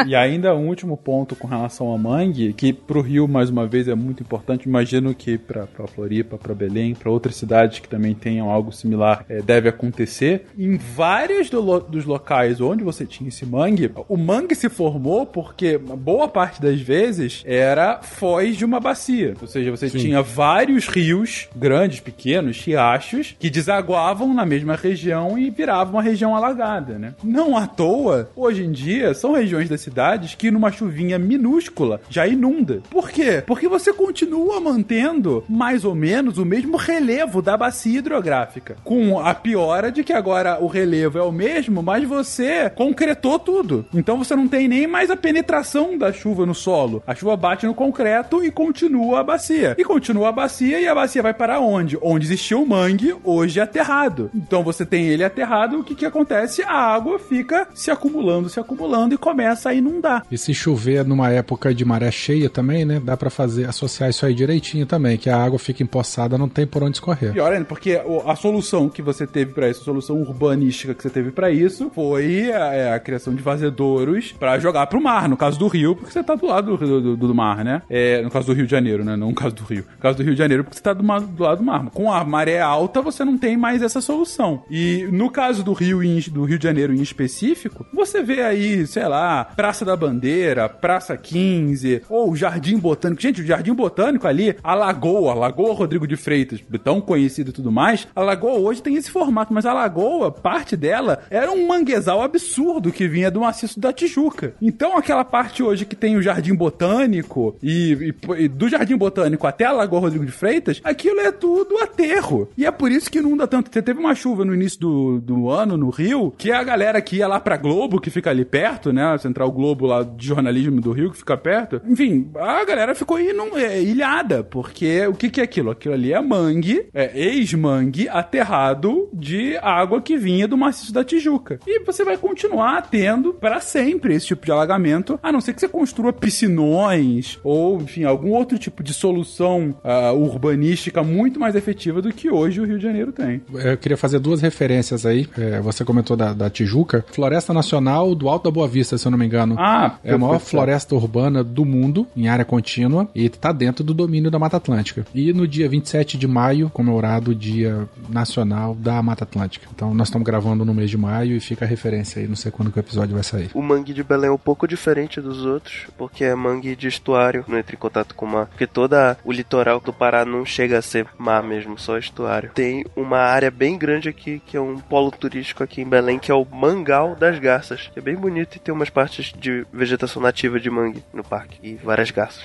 [0.07, 3.89] E ainda um último ponto com relação ao mangue, que pro Rio, mais uma vez,
[3.89, 4.65] é muito importante.
[4.69, 9.25] Imagino que pra, pra Floripa, pra Belém, pra outras cidades que também tenham algo similar,
[9.27, 10.45] eh, deve acontecer.
[10.57, 15.25] Em vários do lo- dos locais onde você tinha esse mangue, o mangue se formou
[15.25, 19.33] porque boa parte das vezes era foz de uma bacia.
[19.41, 20.52] Ou seja, você tinha vários
[20.87, 27.15] rios, grandes, pequenos, riachos, que desaguavam na mesma região e viravam uma região alagada, né?
[27.23, 32.27] Não à toa, hoje em dia, são regiões das cidades que numa chuvinha minúscula já
[32.27, 32.81] inunda.
[32.89, 33.43] Por quê?
[33.45, 38.75] Porque você continua mantendo mais ou menos o mesmo relevo da bacia hidrográfica.
[38.83, 43.85] Com a piora de que agora o relevo é o mesmo, mas você concretou tudo.
[43.93, 47.03] Então você não tem nem mais a penetração da chuva no solo.
[47.05, 49.75] A chuva bate no concreto e continua a bacia.
[49.77, 51.97] E continua bacia e a bacia vai para onde?
[52.01, 54.29] Onde existiu o mangue, hoje é aterrado.
[54.35, 56.61] Então você tem ele aterrado, o que que acontece?
[56.63, 60.25] A água fica se acumulando, se acumulando e começa a inundar.
[60.31, 62.99] E se chover numa época de maré cheia também, né?
[63.03, 66.65] Dá pra fazer, associar isso aí direitinho também, que a água fica empoçada, não tem
[66.67, 67.31] por onde escorrer.
[67.33, 71.09] Pior ainda, porque a solução que você teve pra isso, a solução urbanística que você
[71.09, 75.37] teve pra isso, foi a, é, a criação de vazedouros pra jogar pro mar, no
[75.37, 77.81] caso do Rio, porque você tá do lado do, do- do mar, né?
[77.89, 79.15] É, no caso do Rio de Janeiro, né?
[79.15, 79.83] Não no caso do Rio.
[79.95, 81.89] No caso do Rio de Janeiro, porque você tá do, do lado do mar.
[81.91, 84.63] Com a maré alta, você não tem mais essa solução.
[84.69, 88.85] E no caso do Rio, em- do Rio de Janeiro em específico, você vê aí,
[88.87, 93.21] sei lá, Praça da Bandeira, Praça 15, ou Jardim Botânico.
[93.21, 97.71] Gente, o Jardim Botânico ali, a Lagoa, Lagoa Rodrigo de Freitas, tão conhecido e tudo
[97.71, 102.21] mais, a Lagoa hoje tem esse formato, mas a Lagoa, parte dela, era um manguezal
[102.21, 104.53] absurdo que vinha do maciço da Tijuca.
[104.61, 109.47] Então aquela parte hoje que tem o Jardim Botânico e, e- e do Jardim Botânico
[109.47, 112.49] até a Lagoa Rodrigo de Freitas, aquilo é tudo aterro.
[112.57, 113.69] E é por isso que inunda tanto.
[113.69, 117.17] Te- Teve uma chuva no início do, do ano no Rio, que a galera que
[117.17, 119.03] ia lá pra Globo, que fica ali perto, né?
[119.03, 121.81] A Central Globo lá de jornalismo do Rio, que fica perto.
[121.87, 125.71] Enfim, a galera ficou inum- é, ilhada, porque o que, que é aquilo?
[125.71, 131.59] Aquilo ali é mangue, é ex-mangue aterrado de água que vinha do maciço da Tijuca.
[131.67, 135.59] E você vai continuar tendo para sempre esse tipo de alagamento, a não ser que
[135.59, 142.01] você construa piscinões ou, enfim, algum outro tipo de solução ah, urbanística muito mais efetiva
[142.01, 143.41] do que hoje o Rio de Janeiro tem.
[143.53, 145.27] Eu queria fazer duas referências aí.
[145.37, 147.05] É, você comentou da, da Tijuca.
[147.11, 149.55] Floresta Nacional do Alto da Boa Vista, se eu não me engano.
[149.57, 150.49] Ah, é a maior perfeito.
[150.49, 155.05] floresta urbana do mundo, em área contínua, e está dentro do domínio da Mata Atlântica.
[155.13, 159.67] E no dia 27 de maio, comemorado o Dia Nacional da Mata Atlântica.
[159.73, 162.51] Então nós estamos gravando no mês de maio e fica a referência aí, não sei
[162.51, 163.49] quando que o episódio vai sair.
[163.53, 167.45] O mangue de Belém é um pouco diferente dos outros, porque é mangue de estuário,
[167.47, 168.47] não entra em contato com o mar.
[168.47, 172.51] Porque toda o litoral do Pará não chega a ser mar mesmo, só estuário.
[172.53, 176.31] Tem uma área bem grande aqui, que é um polo turístico aqui em Belém, que
[176.31, 177.89] é o Mangal das Garças.
[177.93, 181.57] que É bem bonito e tem umas partes de vegetação nativa de mangue no parque.
[181.63, 182.43] E várias garças.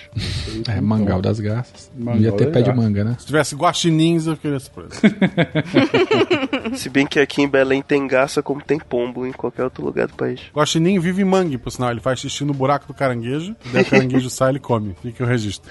[0.68, 1.90] É, Mangal das Garças.
[1.96, 2.84] Mangal Ia ter das pé de Garças.
[2.84, 3.16] manga, né?
[3.18, 5.00] Se tivesse guaxinins, eu queria surpresa.
[6.74, 10.06] Se bem que aqui em Belém tem garça como tem pombo em qualquer outro lugar
[10.06, 10.40] do país.
[10.54, 11.90] Guaxinim vive em mangue, por sinal.
[11.90, 14.94] Ele faz xixi no buraco do caranguejo, daí o caranguejo sai e ele come.
[15.02, 15.70] Fica o registro.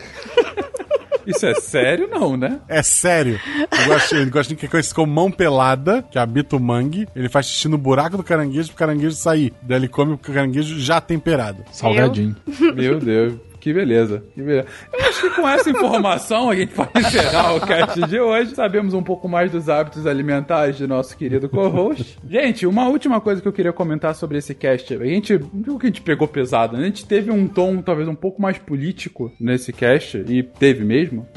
[1.28, 2.60] Isso é sério, não, né?
[2.68, 3.40] É sério.
[3.72, 7.28] O guaxinim, o guaxinim que é conhecido como mão pelada, que habita o mangue, ele
[7.30, 9.54] faz xixi no buraco do caranguejo pro caranguejo sair.
[9.62, 11.64] Daí ele come o caranguejo já temperado.
[11.72, 12.36] Salgadinho.
[12.74, 13.34] Meu Deus.
[13.68, 14.65] Que beleza, que beleza.
[14.94, 18.56] Eu acho que com essa informação a gente pode encerrar o cast de hoje.
[18.56, 22.18] Sabemos um pouco mais dos hábitos alimentares de nosso querido co-host.
[22.30, 24.94] Gente, uma última coisa que eu queria comentar sobre esse cast.
[24.94, 26.84] A gente, digo que a gente pegou pesado, né?
[26.84, 31.27] A gente teve um tom talvez um pouco mais político nesse cast, e teve mesmo,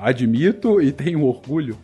[0.00, 1.76] admito e tenho orgulho,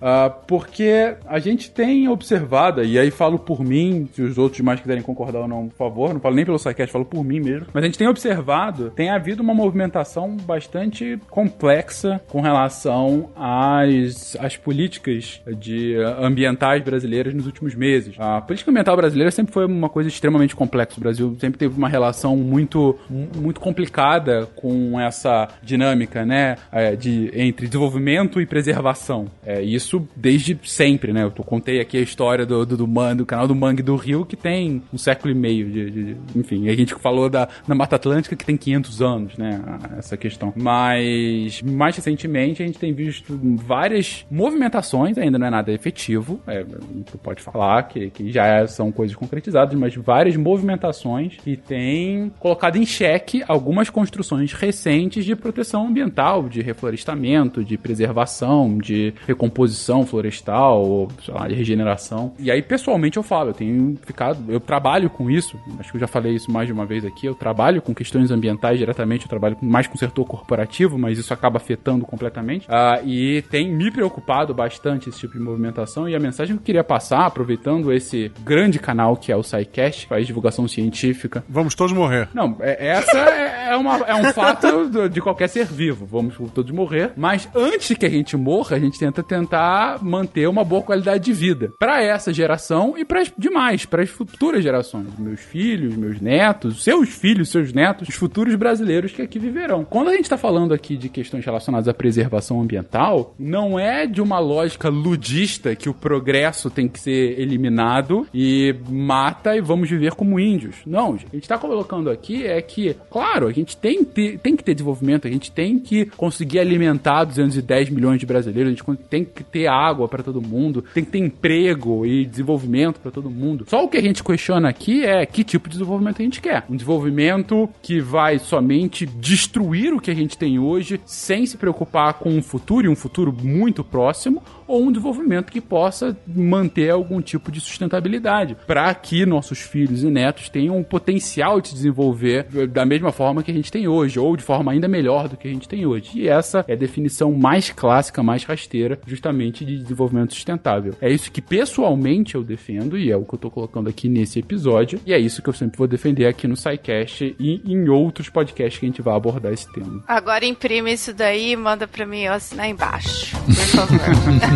[0.46, 5.02] porque a gente tem observado, e aí falo por mim, se os outros demais quiserem
[5.02, 7.84] concordar ou não, por favor, não falo nem pelo SciCast, falo por mim mesmo, mas
[7.84, 15.40] a gente tem observado, tem havido uma movimentação bastante complexa com relação às, às políticas
[15.58, 18.14] de ambientais brasileiras nos últimos meses.
[18.18, 20.94] A política ambiental brasileira sempre foi uma coisa extremamente complexa.
[20.96, 27.30] O Brasil sempre teve uma relação muito, muito complicada com essa dinâmica, né, é, de,
[27.34, 29.26] entre desenvolvimento e preservação.
[29.44, 31.24] É, isso desde sempre, né?
[31.24, 34.24] Eu contei aqui a história do, do, do, Man- do canal do Mangue do Rio,
[34.24, 37.74] que tem um século e meio de, de- de- enfim, a gente falou da, da
[37.74, 39.55] Mata Atlântica, que tem 500 anos, né?
[39.98, 40.52] Essa questão.
[40.56, 46.64] Mas mais recentemente a gente tem visto várias movimentações, ainda não é nada efetivo, é,
[47.10, 52.76] tu pode falar que, que já são coisas concretizadas, mas várias movimentações que têm colocado
[52.76, 60.82] em xeque algumas construções recentes de proteção ambiental, de reflorestamento, de preservação, de recomposição florestal,
[60.82, 62.32] ou, lá, de regeneração.
[62.38, 66.00] E aí, pessoalmente, eu falo, eu tenho ficado, eu trabalho com isso, acho que eu
[66.00, 69.56] já falei isso mais de uma vez aqui, eu trabalho com questões ambientais diretamente, trabalho
[69.60, 72.66] mais com o setor corporativo, mas isso acaba afetando completamente.
[72.66, 76.08] Uh, e tem me preocupado bastante esse tipo de movimentação.
[76.08, 80.06] E a mensagem que eu queria passar, aproveitando esse grande canal que é o SciCast,
[80.06, 81.44] faz divulgação científica.
[81.48, 82.28] Vamos todos morrer.
[82.34, 86.06] Não, é, essa é, é uma, é um fato de qualquer ser vivo.
[86.06, 87.12] Vamos todos morrer.
[87.16, 91.32] Mas antes que a gente morra, a gente tenta tentar manter uma boa qualidade de
[91.32, 91.72] vida.
[91.78, 95.06] para essa geração e para demais, para as futuras gerações.
[95.18, 99.84] Meus filhos, meus netos, seus filhos, seus netos, os futuros brasileiros que aqui viverão.
[99.84, 104.22] Quando a gente está falando aqui de questões relacionadas à preservação ambiental, não é de
[104.22, 110.14] uma lógica ludista que o progresso tem que ser eliminado e mata e vamos viver
[110.14, 110.76] como índios.
[110.86, 114.74] Não, a gente está colocando aqui é que, claro, a gente tem, tem que ter
[114.74, 119.42] desenvolvimento, a gente tem que conseguir alimentar 210 milhões de brasileiros, a gente tem que
[119.44, 123.64] ter água para todo mundo, tem que ter emprego e desenvolvimento para todo mundo.
[123.68, 126.64] Só o que a gente questiona aqui é que tipo de desenvolvimento a gente quer.
[126.70, 132.14] Um desenvolvimento que vai somente destruir o que a gente tem hoje sem se preocupar
[132.14, 137.20] com um futuro e um futuro muito próximo, ou um desenvolvimento que possa manter algum
[137.20, 142.44] tipo de sustentabilidade, para que nossos filhos e netos tenham um potencial de se desenvolver
[142.68, 145.48] da mesma forma que a gente tem hoje, ou de forma ainda melhor do que
[145.48, 146.10] a gente tem hoje.
[146.14, 150.94] E essa é a definição mais clássica, mais rasteira, justamente de desenvolvimento sustentável.
[151.00, 154.38] É isso que pessoalmente eu defendo, e é o que eu tô colocando aqui nesse
[154.38, 158.28] episódio, e é isso que eu sempre vou defender aqui no SciCast e em outros
[158.28, 160.02] podcasts que a gente vai abordar esse tema.
[160.06, 164.00] Agora imprime isso daí e manda pra mim eu assinar embaixo, por favor.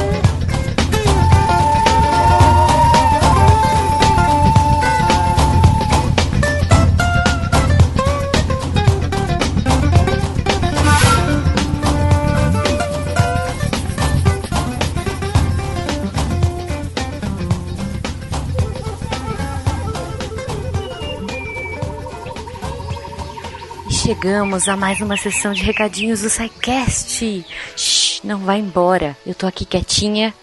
[24.01, 27.45] chegamos a mais uma sessão de recadinhos do SciCast.
[27.77, 29.15] Shhh, não vai embora.
[29.23, 30.33] Eu tô aqui quietinha,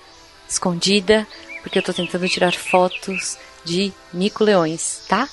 [0.49, 1.27] escondida,
[1.61, 5.29] porque eu tô tentando tirar fotos de mico-leões, tá?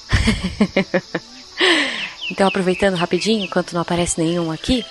[2.32, 4.84] então, aproveitando rapidinho, enquanto não aparece nenhum aqui,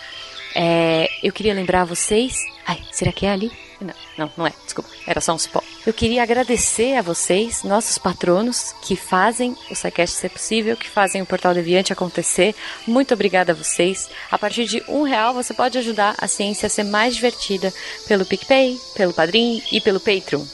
[0.54, 2.38] é, eu queria lembrar vocês.
[2.64, 3.50] Ai, será que é ali?
[3.84, 5.62] Não, não, não é, desculpa, era só um cipó.
[5.86, 11.20] Eu queria agradecer a vocês, nossos patronos, que fazem o SciCast ser possível, que fazem
[11.20, 12.54] o Portal Deviante acontecer.
[12.86, 14.08] Muito obrigada a vocês.
[14.30, 17.72] A partir de um real você pode ajudar a ciência a ser mais divertida
[18.08, 20.44] pelo PicPay, pelo Padrim e pelo Patreon.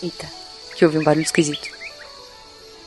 [0.00, 0.30] Eita,
[0.76, 1.68] que houve um barulho esquisito.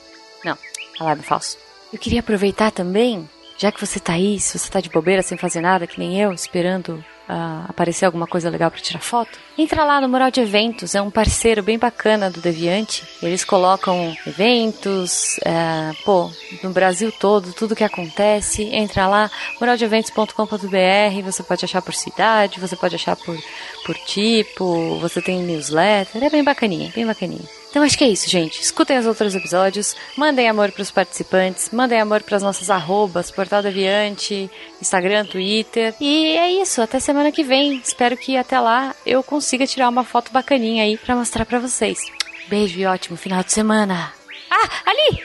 [0.45, 0.59] Não,
[0.99, 1.59] alarme falso.
[1.93, 5.39] Eu queria aproveitar também, já que você tá aí, se você tá de bobeira sem
[5.39, 9.85] fazer nada, que nem eu, esperando uh, aparecer alguma coisa legal para tirar foto, entra
[9.85, 13.05] lá no Mural de Eventos, é um parceiro bem bacana do Deviante.
[13.23, 16.31] Eles colocam eventos, uh, pô,
[16.63, 18.65] no Brasil todo, tudo que acontece.
[18.65, 19.31] Entra lá,
[19.61, 23.39] muraldeeventos.com.br, você pode achar por cidade, você pode achar por,
[23.85, 27.49] por tipo, você tem newsletter, é bem bacaninha, bem bacaninha.
[27.75, 28.61] Então acho que é isso, gente.
[28.61, 33.33] Escutem os outros episódios, mandem amor para os participantes, mandem amor para as nossas arrobas,
[33.33, 34.49] Portal Deviante,
[34.81, 35.93] Instagram, Twitter.
[36.01, 37.77] E é isso, até semana semana que vem.
[37.77, 42.01] Espero que até lá eu consiga tirar uma foto bacaninha aí para mostrar para vocês.
[42.49, 44.13] Beijo e ótimo final de semana.
[44.51, 45.23] Ah, ali!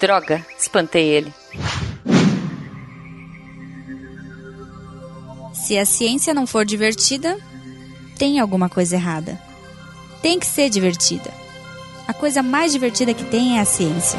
[0.00, 1.34] Droga, espantei ele.
[5.52, 7.38] Se a ciência não for divertida,
[8.16, 9.38] tem alguma coisa errada.
[10.22, 11.30] Tem que ser divertida.
[12.08, 14.18] A coisa mais divertida que tem é a ciência.